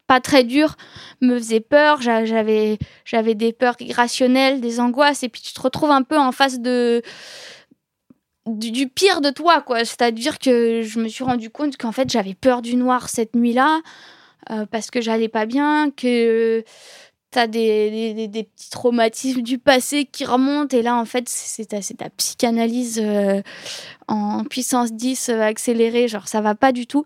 [0.09, 0.75] pas très dur
[1.21, 2.01] me faisait peur.
[2.01, 6.31] J'avais, j'avais des peurs irrationnelles, des angoisses, et puis tu te retrouves un peu en
[6.31, 7.03] face de
[8.47, 9.85] du, pire de toi, quoi.
[9.85, 13.81] C'est-à-dire que je me suis rendu compte qu'en fait j'avais peur du noir cette nuit-là
[14.49, 16.63] euh, parce que j'allais pas bien, que
[17.29, 21.65] t'as des, des, des, petits traumatismes du passé qui remontent et là en fait c'est
[21.65, 23.43] ta, ta psychanalyse euh,
[24.07, 27.05] en puissance 10 euh, accélérée genre ça va pas du tout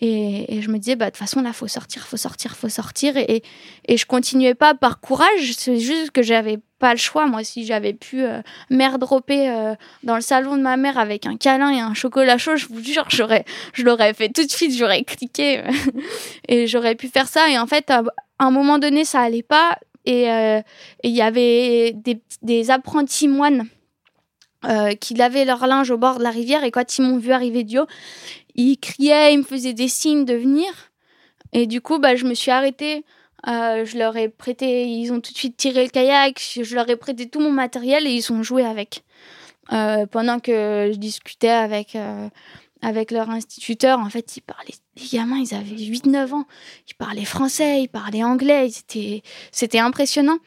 [0.00, 3.16] et, je me disais, bah, de toute façon, là, faut sortir, faut sortir, faut sortir.
[3.16, 3.42] Et,
[3.86, 7.26] et je continuais pas par courage, c'est juste que j'avais pas le choix.
[7.26, 8.40] Moi, si j'avais pu euh,
[8.70, 12.56] m'airdropper euh, dans le salon de ma mère avec un câlin et un chocolat chaud,
[12.56, 15.62] je vous jure, j'aurais, je l'aurais fait tout de suite, j'aurais cliqué
[16.48, 17.48] et j'aurais pu faire ça.
[17.50, 18.02] Et en fait, à
[18.40, 19.78] un moment donné, ça allait pas.
[20.06, 20.60] Et euh,
[21.04, 23.66] il y avait des, des apprentis moines
[25.00, 26.64] qui lavaient leur linge au bord de la rivière.
[26.64, 27.86] Et quand ils m'ont vu arriver du haut,
[28.54, 30.66] ils criaient, ils me faisaient des signes de venir.
[31.52, 33.04] Et du coup, bah, je me suis arrêtée.
[33.46, 36.88] Euh, je leur ai prêté, ils ont tout de suite tiré le kayak, je leur
[36.88, 39.02] ai prêté tout mon matériel et ils ont joué avec.
[39.72, 42.28] Euh, pendant que je discutais avec, euh,
[42.80, 46.46] avec leur instituteur, en fait, ils parlaient, les gamins, ils avaient 8-9 ans,
[46.88, 48.70] ils parlaient français, ils parlaient anglais,
[49.52, 50.38] c'était impressionnant.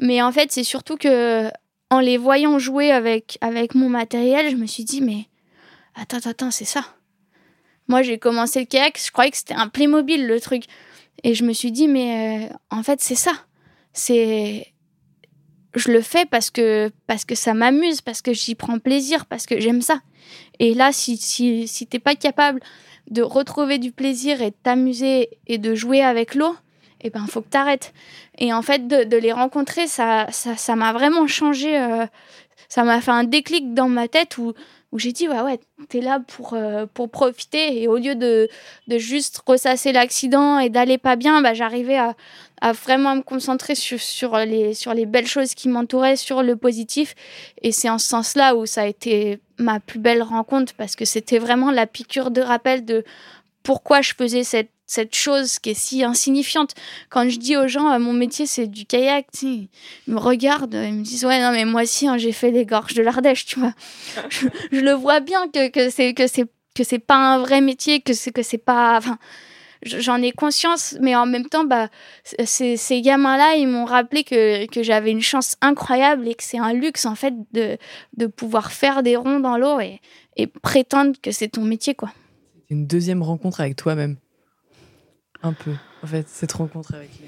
[0.00, 1.50] Mais en fait, c'est surtout que
[1.90, 5.26] en les voyant jouer avec, avec mon matériel, je me suis dit, mais
[5.94, 6.84] attends, attends, c'est ça.
[7.88, 10.64] Moi, j'ai commencé le kayak, je croyais que c'était un Playmobil, le truc.
[11.24, 13.32] Et je me suis dit, mais euh, en fait, c'est ça.
[13.92, 14.72] C'est.
[15.74, 19.46] Je le fais parce que, parce que ça m'amuse, parce que j'y prends plaisir, parce
[19.46, 20.00] que j'aime ça.
[20.58, 22.60] Et là, si, si, si t'es pas capable
[23.10, 26.56] de retrouver du plaisir et de t'amuser et de jouer avec l'eau,
[27.00, 27.92] eh ben, faut que t'arrêtes.
[28.38, 31.78] Et en fait, de, les rencontrer, ça, ça, ça m'a vraiment changé.
[31.78, 32.06] euh,
[32.68, 34.52] ça m'a fait un déclic dans ma tête où,
[34.92, 37.80] où j'ai dit, ouais, ouais, t'es là pour, euh, pour profiter.
[37.80, 38.48] Et au lieu de,
[38.88, 42.14] de juste ressasser l'accident et d'aller pas bien, bah, j'arrivais à,
[42.60, 46.56] à vraiment me concentrer sur, sur, les, sur les belles choses qui m'entouraient, sur le
[46.56, 47.14] positif.
[47.62, 51.04] Et c'est en ce sens-là où ça a été ma plus belle rencontre parce que
[51.04, 53.04] c'était vraiment la piqûre de rappel de
[53.62, 56.74] pourquoi je faisais cette, cette chose qui est si insignifiante.
[57.10, 59.68] Quand je dis aux gens, euh, mon métier c'est du kayak, tu sais,
[60.08, 62.66] ils me regardent, ils me disent, ouais, non, mais moi aussi, hein, j'ai fait les
[62.66, 63.74] gorges de l'Ardèche, tu vois.
[64.30, 67.60] je, je le vois bien que, que c'est que c'est que c'est pas un vrai
[67.60, 68.96] métier, que c'est que c'est pas.
[68.96, 69.18] Enfin,
[69.84, 71.88] j'en ai conscience, mais en même temps, bah,
[72.24, 76.58] ces, ces gamins-là, ils m'ont rappelé que, que j'avais une chance incroyable et que c'est
[76.58, 77.76] un luxe, en fait, de,
[78.16, 80.00] de pouvoir faire des ronds dans l'eau et,
[80.36, 82.10] et prétendre que c'est ton métier, quoi.
[82.70, 84.16] Une deuxième rencontre avec toi-même.
[85.42, 85.72] Un peu.
[86.02, 87.26] En fait, cette rencontre avec les.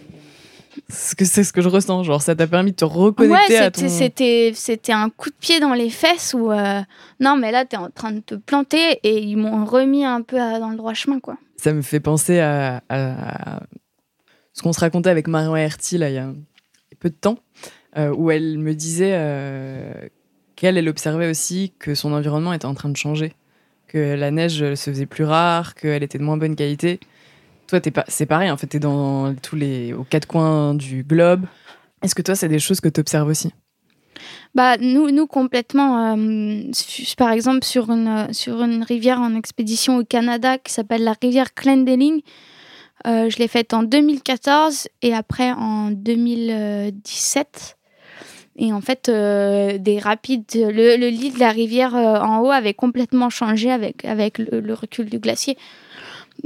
[0.89, 2.05] C'est ce que, c'est ce que je ressens.
[2.05, 3.89] Genre, ça t'a permis de te reconnecter ouais, à c'était, ton.
[3.89, 6.81] c'était, c'était un coup de pied dans les fesses où, euh,
[7.19, 10.41] non, mais là, t'es en train de te planter et ils m'ont remis un peu
[10.41, 11.37] à- dans le droit chemin, quoi.
[11.57, 13.61] Ça me fait penser à, à
[14.53, 16.33] ce qu'on se racontait avec Marion Herty là, il y a
[17.01, 17.39] peu de temps,
[17.99, 19.93] euh, où elle me disait euh,
[20.57, 23.35] qu'elle, elle observait aussi que son environnement était en train de changer,
[23.89, 27.01] que la neige se faisait plus rare, qu'elle était de moins bonne qualité.
[27.71, 31.05] Toi, t'es pas, c'est pareil, en fait, t'es dans tous les, aux quatre coins du
[31.05, 31.47] globe.
[32.03, 33.53] Est-ce que toi, c'est des choses que tu observes aussi?
[34.57, 36.17] Bah, nous, nous complètement.
[36.17, 36.63] euh,
[37.17, 41.55] par exemple, sur une, sur une rivière en expédition au Canada qui s'appelle la rivière
[41.55, 42.23] Clendening,
[43.07, 47.77] euh, je l'ai faite en 2014 et après en 2017.
[48.57, 52.75] Et en fait, euh, des rapides, le, le lit de la rivière en haut avait
[52.75, 55.57] complètement changé avec, avec le recul du glacier.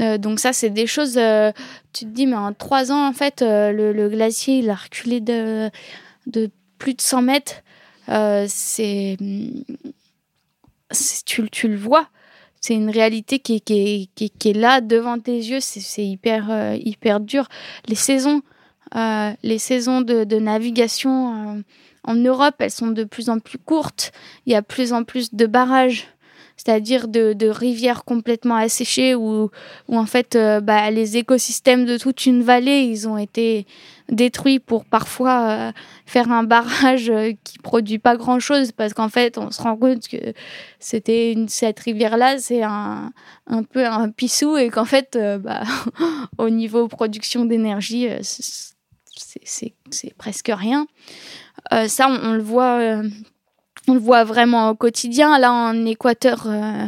[0.01, 1.53] Euh, donc ça, c'est des choses, euh,
[1.93, 5.21] tu te dis, mais en trois ans, en fait, euh, le, glacier, il a reculé
[5.21, 5.71] de,
[6.27, 7.63] de plus de 100 mètres.
[8.49, 9.17] C'est,
[11.25, 12.09] tu, le vois.
[12.61, 15.61] C'est une réalité qui, est- là devant tes yeux.
[15.61, 17.49] C'est, hyper, hyper dur.
[17.89, 18.43] Les saisons,
[18.95, 21.63] les saisons de, de navigation
[22.05, 24.13] en Europe, elles sont de plus en plus courtes.
[24.47, 26.09] Il y a plus en plus de barrages,
[26.65, 29.51] c'est-à-dire de, de rivières complètement asséchées où,
[29.89, 33.67] où en fait euh, bah, les écosystèmes de toute une vallée, ils ont été
[34.09, 35.73] détruits pour parfois euh,
[36.07, 39.77] faire un barrage euh, qui produit pas grand chose parce qu'en fait on se rend
[39.77, 40.17] compte que
[40.79, 43.13] c'était une, cette rivière là c'est un,
[43.47, 45.63] un peu un pissou et qu'en fait bah,
[46.39, 48.75] au niveau production d'énergie c'est-
[50.19, 50.87] presque rien.
[51.89, 53.03] Ça on, on le voit
[53.89, 55.39] on le voit vraiment au quotidien.
[55.39, 56.87] Là en Équateur euh,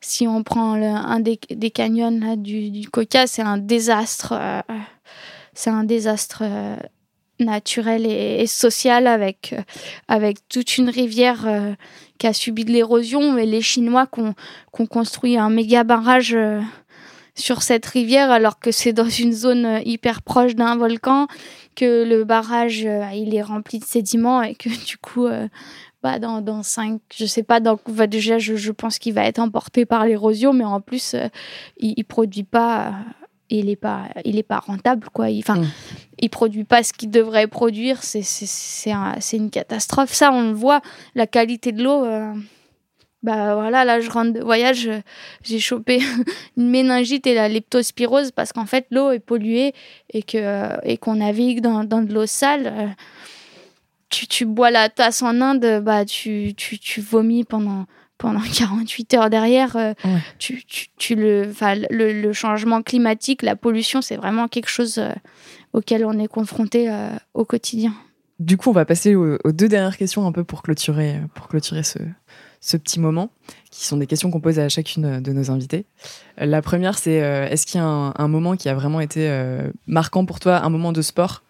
[0.00, 4.60] si on prend un des, des canyons là, du, du Coca c'est un désastre euh,
[5.54, 6.76] c'est un désastre euh,
[7.40, 9.54] naturel et, social avec,
[10.08, 11.46] avec toute une rivière
[12.18, 13.36] qui a subi de l'érosion.
[13.36, 16.34] Et les Chinois qui ont, construit un méga barrage
[17.34, 21.26] sur cette rivière alors que c'est dans une zone hyper proche d'un volcan,
[21.74, 25.26] que le barrage il est rempli de sédiments et que du coup
[26.18, 29.38] dans, dans cinq, je sais pas, dans, bah, déjà je, je pense qu'il va être
[29.38, 31.28] emporté par l'érosion mais en plus euh,
[31.78, 32.92] il, il produit pas...
[33.48, 35.66] il est pas il est pas rentable quoi il, enfin Mm.
[36.24, 40.32] il produit pas ce qu'il devrait produire c'est c'est c'est un- c'est une catastrophe ça
[40.32, 40.80] on le voit
[41.14, 42.32] la qualité de l'eau euh,
[43.22, 45.00] bah voilà là je rentre de voyage euh,
[45.44, 46.00] j'ai chopé
[46.56, 49.74] une méningite et la leptospirose parce qu'en fait l'eau est polluée
[50.12, 52.86] et que et qu'on navigue dans, dans de l'eau sale euh,
[54.08, 57.86] tu, tu bois la tasse en Inde bah tu, tu, tu vomis pendant
[58.18, 60.20] pendant 48 heures derrière euh, Ouais.
[60.38, 61.50] tu, tu, tu le,
[61.90, 65.10] le, le changement climatique la pollution c'est vraiment quelque chose euh,
[65.72, 67.92] auquel on est confronté euh, au quotidien
[68.38, 71.48] Du coup, on va passer aux, aux deux dernières questions un peu pour clôturer, pour
[71.48, 71.98] clôturer ce,
[72.60, 73.30] ce petit moment,
[73.70, 75.84] qui sont des questions qu'on pose à chacune de nos invités.
[76.38, 77.14] La première, c'est
[77.50, 79.22] est-ce qu'il y a un, un moment qui a vraiment été
[79.86, 81.42] marquant pour toi, un moment de sport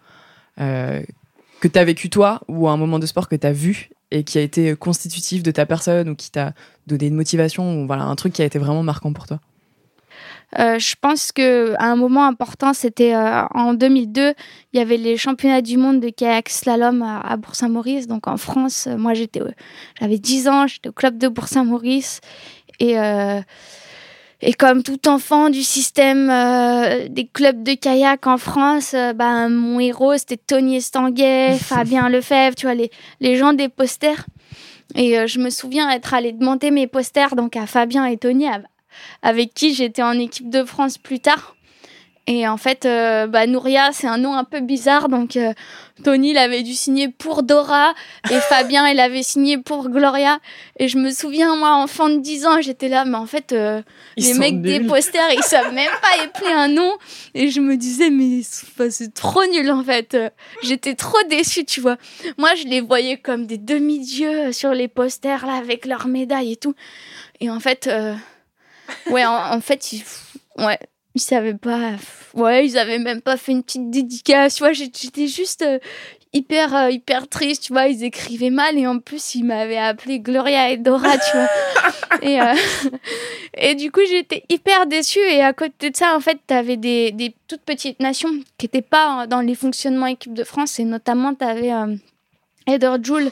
[1.59, 4.23] que tu as vécu toi, ou un moment de sport que tu as vu et
[4.23, 6.53] qui a été constitutif de ta personne, ou qui t'a
[6.85, 9.39] donné une motivation, ou voilà, un truc qui a été vraiment marquant pour toi?
[10.59, 14.33] Euh, je pense que un moment important, c'était euh, en 2002,
[14.71, 18.87] il y avait les championnats du monde de kayak slalom à, Bourg-Saint-Maurice, donc en France.
[18.87, 19.41] Euh, Moi, j'étais,
[19.99, 22.21] j'avais 10 ans, j'étais au club de Bourg-Saint-Maurice
[22.79, 22.95] Et,
[24.41, 29.49] et comme tout enfant du système euh, des clubs de kayak en France, euh, bah,
[29.49, 34.25] mon héros, c'était Tony Estanguet, Fabien Lefebvre, tu vois, les, les gens des posters.
[34.95, 38.47] Et euh, je me souviens être allée demander mes posters donc à Fabien et Tony,
[38.47, 38.63] av-
[39.21, 41.55] avec qui j'étais en équipe de France plus tard.
[42.29, 45.07] Et en fait, euh, bah, Nouria, c'est un nom un peu bizarre.
[45.07, 45.53] Donc, euh,
[46.03, 47.93] Tony, il avait dû signer pour Dora.
[48.29, 50.39] Et Fabien, il avait signé pour Gloria.
[50.77, 53.05] Et je me souviens, moi, enfant de 10 ans, j'étais là.
[53.05, 53.81] Mais en fait, euh,
[54.17, 56.97] les mecs des posters, ils savent même pas épeler un nom.
[57.33, 60.17] Et je me disais, mais c'est trop nul, en fait.
[60.63, 61.95] J'étais trop déçue, tu vois.
[62.37, 66.57] Moi, je les voyais comme des demi-dieux sur les posters, là, avec leurs médailles et
[66.57, 66.75] tout.
[67.39, 68.15] Et en fait, euh,
[69.11, 70.03] ouais, en, en fait, ils,
[70.57, 70.79] ouais,
[71.17, 71.93] ils savaient pas.
[72.35, 74.55] Ouais, ils avaient même pas fait une petite dédicace.
[74.55, 75.79] Tu vois, j'étais juste euh,
[76.31, 77.63] hyper, euh, hyper triste.
[77.63, 81.37] Tu vois, ils écrivaient mal et en plus, ils m'avaient appelé Gloria et Dora, tu
[81.37, 82.21] vois.
[82.21, 82.53] et, euh,
[83.57, 85.19] et du coup, j'étais hyper déçue.
[85.19, 88.83] Et à côté de ça, en fait, t'avais des, des toutes petites nations qui n'étaient
[88.83, 90.79] pas dans les fonctionnements équipe de France.
[90.79, 91.95] Et notamment, t'avais euh,
[92.67, 93.31] Heather Joule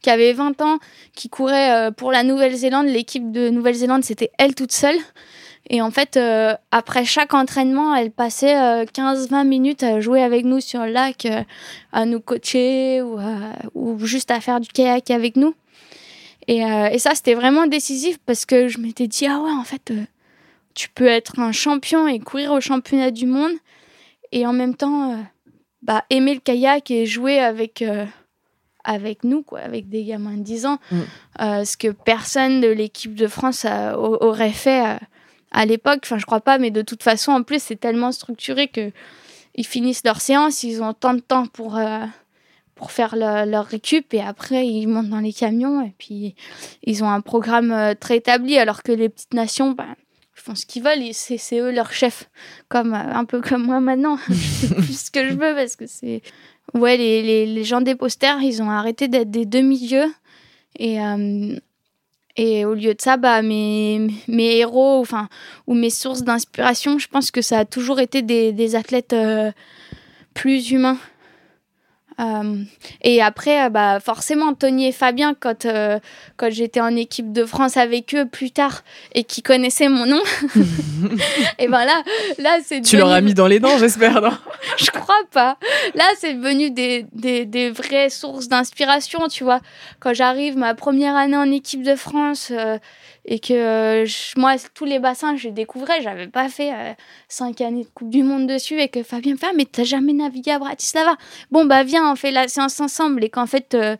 [0.00, 0.78] qui avait 20 ans,
[1.14, 2.86] qui courait pour la Nouvelle-Zélande.
[2.86, 4.98] L'équipe de Nouvelle-Zélande, c'était elle toute seule.
[5.68, 10.44] Et en fait, euh, après chaque entraînement, elle passait euh, 15-20 minutes à jouer avec
[10.44, 11.42] nous sur le lac, euh,
[11.92, 15.54] à nous coacher ou, à- ou juste à faire du kayak avec nous.
[16.46, 19.64] Et, euh, et ça, c'était vraiment décisif parce que je m'étais dit, ah ouais, en
[19.64, 20.04] fait, euh,
[20.74, 23.52] tu peux être un champion et courir au championnat du monde
[24.30, 25.16] et en même temps euh,
[25.82, 28.04] bah, aimer le kayak et jouer avec, euh,
[28.84, 30.78] avec nous, quoi, avec des gamins de 10 ans.
[30.92, 31.00] Mm.
[31.40, 34.96] Euh, ce que personne de l'équipe de France euh, au- aurait fait euh,
[35.56, 36.00] à l'époque.
[36.04, 38.92] Enfin, je crois pas, mais de toute façon, en plus, c'est tellement structuré que
[39.56, 42.04] ils finissent leur séance, ils ont tant de temps pour, euh,
[42.74, 46.34] pour faire le- leur récup et après ils montent dans les camions et puis
[46.82, 49.96] ils ont un programme euh, très établi alors que les petites nations, ben,
[50.34, 52.28] font ce qu'ils veulent c'est eux leur chef,
[52.68, 54.18] comme, euh, un peu comme moi maintenant.
[54.28, 56.20] je fais plus ce que je veux parce que c'est...
[56.74, 60.12] Ouais, les, les, les gens des posters, ils ont arrêté d'être des demi-dieux
[60.78, 61.00] et...
[62.36, 65.28] et au lieu de ça, bah, mes, mes héros enfin,
[65.66, 69.50] ou mes sources d'inspiration, je pense que ça a toujours été des, des athlètes euh,
[70.34, 70.98] plus humains.
[72.18, 72.62] Euh,
[73.02, 75.98] et après, euh, bah, forcément, Tony et Fabien, quand, euh,
[76.36, 78.82] quand j'étais en équipe de France avec eux plus tard
[79.14, 80.20] et qui connaissaient mon nom,
[81.58, 82.02] et ben là,
[82.38, 84.36] là c'est Tu leur as mis dans les dents, j'espère, non
[84.78, 85.58] je crois pas.
[85.94, 89.60] Là, c'est devenu des, des, des vraies sources d'inspiration, tu vois.
[90.00, 92.78] Quand j'arrive ma première année en équipe de France euh,
[93.28, 94.06] et que euh,
[94.36, 96.94] moi, tous les bassins, je découvrais, j'avais pas fait euh,
[97.28, 99.84] cinq années de Coupe du Monde dessus et que Fabien me fait Ah, mais t'as
[99.84, 101.16] jamais navigué à Bratislava?
[101.50, 103.96] Bon, bah viens, on fait la séance ensemble et qu'en fait, euh,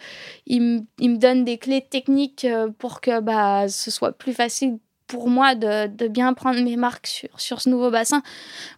[0.47, 5.29] il, me- donne des clés techniques euh, pour que bah, ce soit plus facile pour
[5.29, 8.23] moi de, de bien prendre mes marques sur, sur ce nouveau bassin.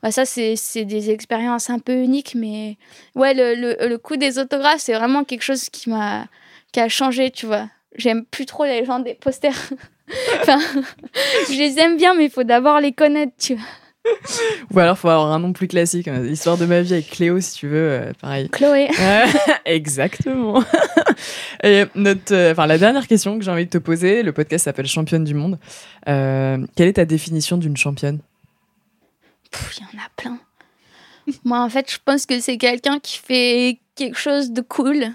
[0.03, 2.77] Bah, ça, c'est c'est des expériences un peu uniques, mais
[3.15, 6.27] ouais, le, le, le coup des autographes, c'est vraiment quelque chose qui m'a
[6.73, 7.69] qui a changé, tu vois.
[7.97, 9.57] J'aime plus trop les gens des posters.
[10.41, 10.59] enfin,
[11.49, 13.65] je les aime bien, mais il faut d'abord les connaître, tu vois.
[14.73, 16.09] Ou alors, faut avoir un nom plus classique.
[16.09, 16.25] hein.
[16.25, 18.49] Histoire de ma vie avec Cléo, si tu veux, euh, pareil.
[18.49, 18.89] Chloé.
[19.67, 20.63] Exactement.
[21.63, 24.65] Et notre, euh, enfin, la dernière question que j'ai envie de te poser, le podcast
[24.65, 25.59] s'appelle Championne du monde.
[26.09, 28.21] Euh, quelle est ta définition d'une championne?
[29.77, 30.39] Il y en a plein.
[31.45, 35.09] Moi, en fait, je pense que c'est quelqu'un qui fait quelque chose de cool.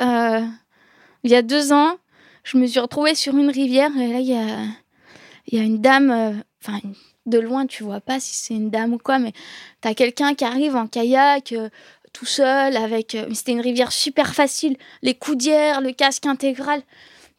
[0.00, 1.96] Il y a deux ans,
[2.44, 6.32] je me suis retrouvée sur une rivière et là, il y a, une dame, euh,
[6.62, 6.80] enfin,
[7.26, 9.32] de loin, tu vois pas si c'est une dame ou quoi, mais
[9.80, 11.68] t'as quelqu'un qui arrive en kayak, euh,
[12.12, 13.14] tout seul, avec.
[13.14, 16.82] euh, C'était une rivière super facile, les coudières, le casque intégral.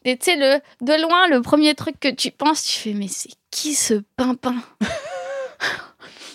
[0.06, 3.32] Et tu sais, de loin, le premier truc que tu penses, tu fais, mais c'est
[3.52, 4.56] qui ce pimpin?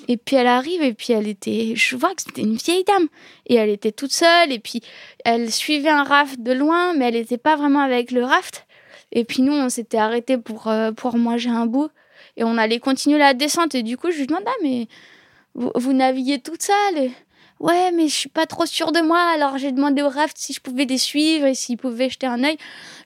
[0.08, 1.74] Et puis elle arrive, et puis elle était.
[1.74, 3.08] Je vois que c'était une vieille dame.
[3.46, 4.82] Et elle était toute seule, et puis
[5.24, 8.66] elle suivait un raft de loin, mais elle n'était pas vraiment avec le raft.
[9.12, 11.88] Et puis nous, on s'était arrêtés pour, euh, pour manger un bout,
[12.36, 13.74] et on allait continuer la descente.
[13.74, 14.88] Et du coup, je lui demande, ah, mais
[15.54, 17.10] vous, naviguez toute seule.
[17.64, 19.18] Ouais, mais je suis pas trop sûre de moi.
[19.34, 22.44] Alors j'ai demandé au raft si je pouvais les suivre et s'ils pouvaient jeter un
[22.44, 22.58] œil.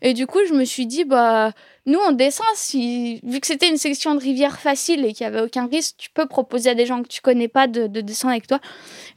[0.02, 1.52] Et du coup, je me suis dit, bah,
[1.86, 2.44] nous, on descend.
[2.74, 6.10] Vu que c'était une section de rivière facile et qu'il n'y avait aucun risque, tu
[6.10, 8.58] peux proposer à des gens que tu connais pas de, de descendre avec toi.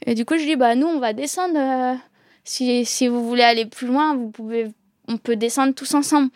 [0.06, 1.56] Et du coup, je dis, bah, nous, on va descendre.
[1.58, 1.96] euh,
[2.44, 4.68] si, si vous voulez aller plus loin, vous pouvez,
[5.08, 6.30] on peut descendre tous ensemble.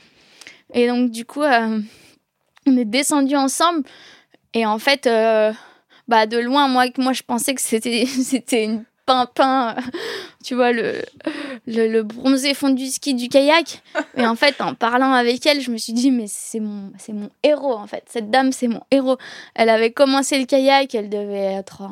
[0.74, 1.80] Et donc, du coup, euh,
[2.66, 3.84] on est descendu ensemble.
[4.52, 5.52] Et en fait, euh,
[6.08, 9.76] bah, de loin, moi, moi je pensais que c'était, c'était une pimpin,
[10.44, 11.02] tu vois, le,
[11.66, 13.82] le, bronzé fondu ski du kayak.
[14.16, 17.12] Et en fait, en parlant avec elle, je me suis dit, mais c'est mon, c'est
[17.12, 18.04] mon héros, en fait.
[18.08, 19.16] Cette dame, c'est mon héros.
[19.54, 21.88] Elle avait commencé le kayak, elle devait être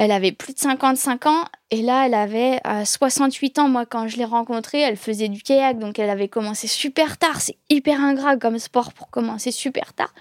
[0.00, 3.68] elle avait plus de 55 ans et là, elle avait 68 ans.
[3.68, 7.40] Moi, quand je l'ai rencontrée, elle faisait du kayak, donc elle avait commencé super tard.
[7.40, 10.14] C'est hyper ingrat comme sport pour commencer super tard.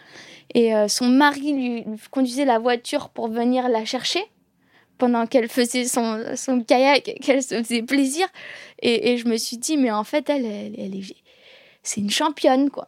[0.56, 4.26] Et euh, son mari lui, conduisait la voiture pour venir la chercher
[4.98, 8.28] pendant qu'elle faisait son, son kayak, qu'elle se faisait plaisir.
[8.82, 11.16] Et, et, je me suis dit, mais en fait, elle, elle, est,
[11.84, 12.88] c'est une championne, quoi.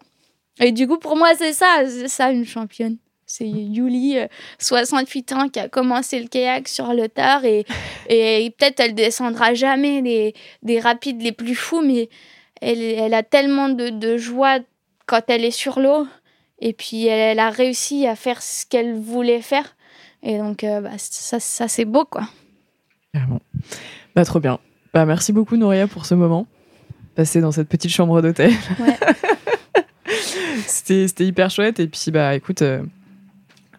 [0.59, 2.97] Et du coup, pour moi, c'est ça, c'est ça, une championne.
[3.25, 4.17] C'est Yuli,
[4.57, 7.63] 68 euh, ans, qui a commencé le kayak sur le tard et,
[8.09, 10.33] et peut-être elle descendra jamais les,
[10.63, 12.09] des rapides les plus fous, mais
[12.59, 14.57] elle, elle a tellement de, de, joie
[15.05, 16.07] quand elle est sur l'eau
[16.59, 19.75] et puis elle, a réussi à faire ce qu'elle voulait faire.
[20.23, 22.27] Et donc, euh, bah, ça, ça c'est beau, quoi.
[24.15, 24.59] Bah, trop bien.
[24.93, 26.47] Bah, merci beaucoup, Nouria, pour ce moment
[27.15, 28.51] passé dans cette petite chambre d'hôtel.
[28.79, 28.97] Ouais.
[30.67, 31.79] C'était hyper chouette.
[31.79, 32.81] Et puis, bah, écoute, euh,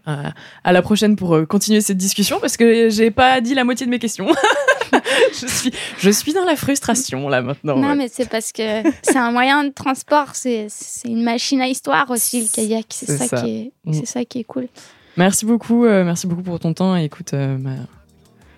[0.06, 3.86] à la prochaine pour euh, continuer cette discussion parce que j'ai pas dit la moitié
[3.86, 4.26] de mes questions.
[5.40, 7.76] je, suis, je suis dans la frustration là maintenant.
[7.76, 10.68] Non, mais c'est parce que c'est un moyen de transport, c'est
[11.04, 12.86] une machine à histoire aussi, le kayak.
[12.90, 14.04] C'est ça, Qui est, mm.
[14.04, 14.68] ça qui est cool.
[15.16, 17.58] Merci beaucoup, euh, merci beaucoup pour ton temps et écoute, euh,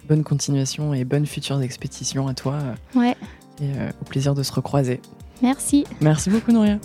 [0.09, 2.59] bonne continuation et bonne future expédition à toi.
[2.95, 3.17] ouais.
[3.61, 5.01] Et au plaisir de se recroiser.
[5.43, 5.85] Merci.
[6.01, 6.79] Merci beaucoup, Nouria.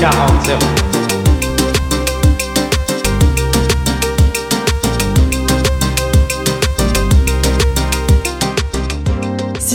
[0.00, 0.87] 40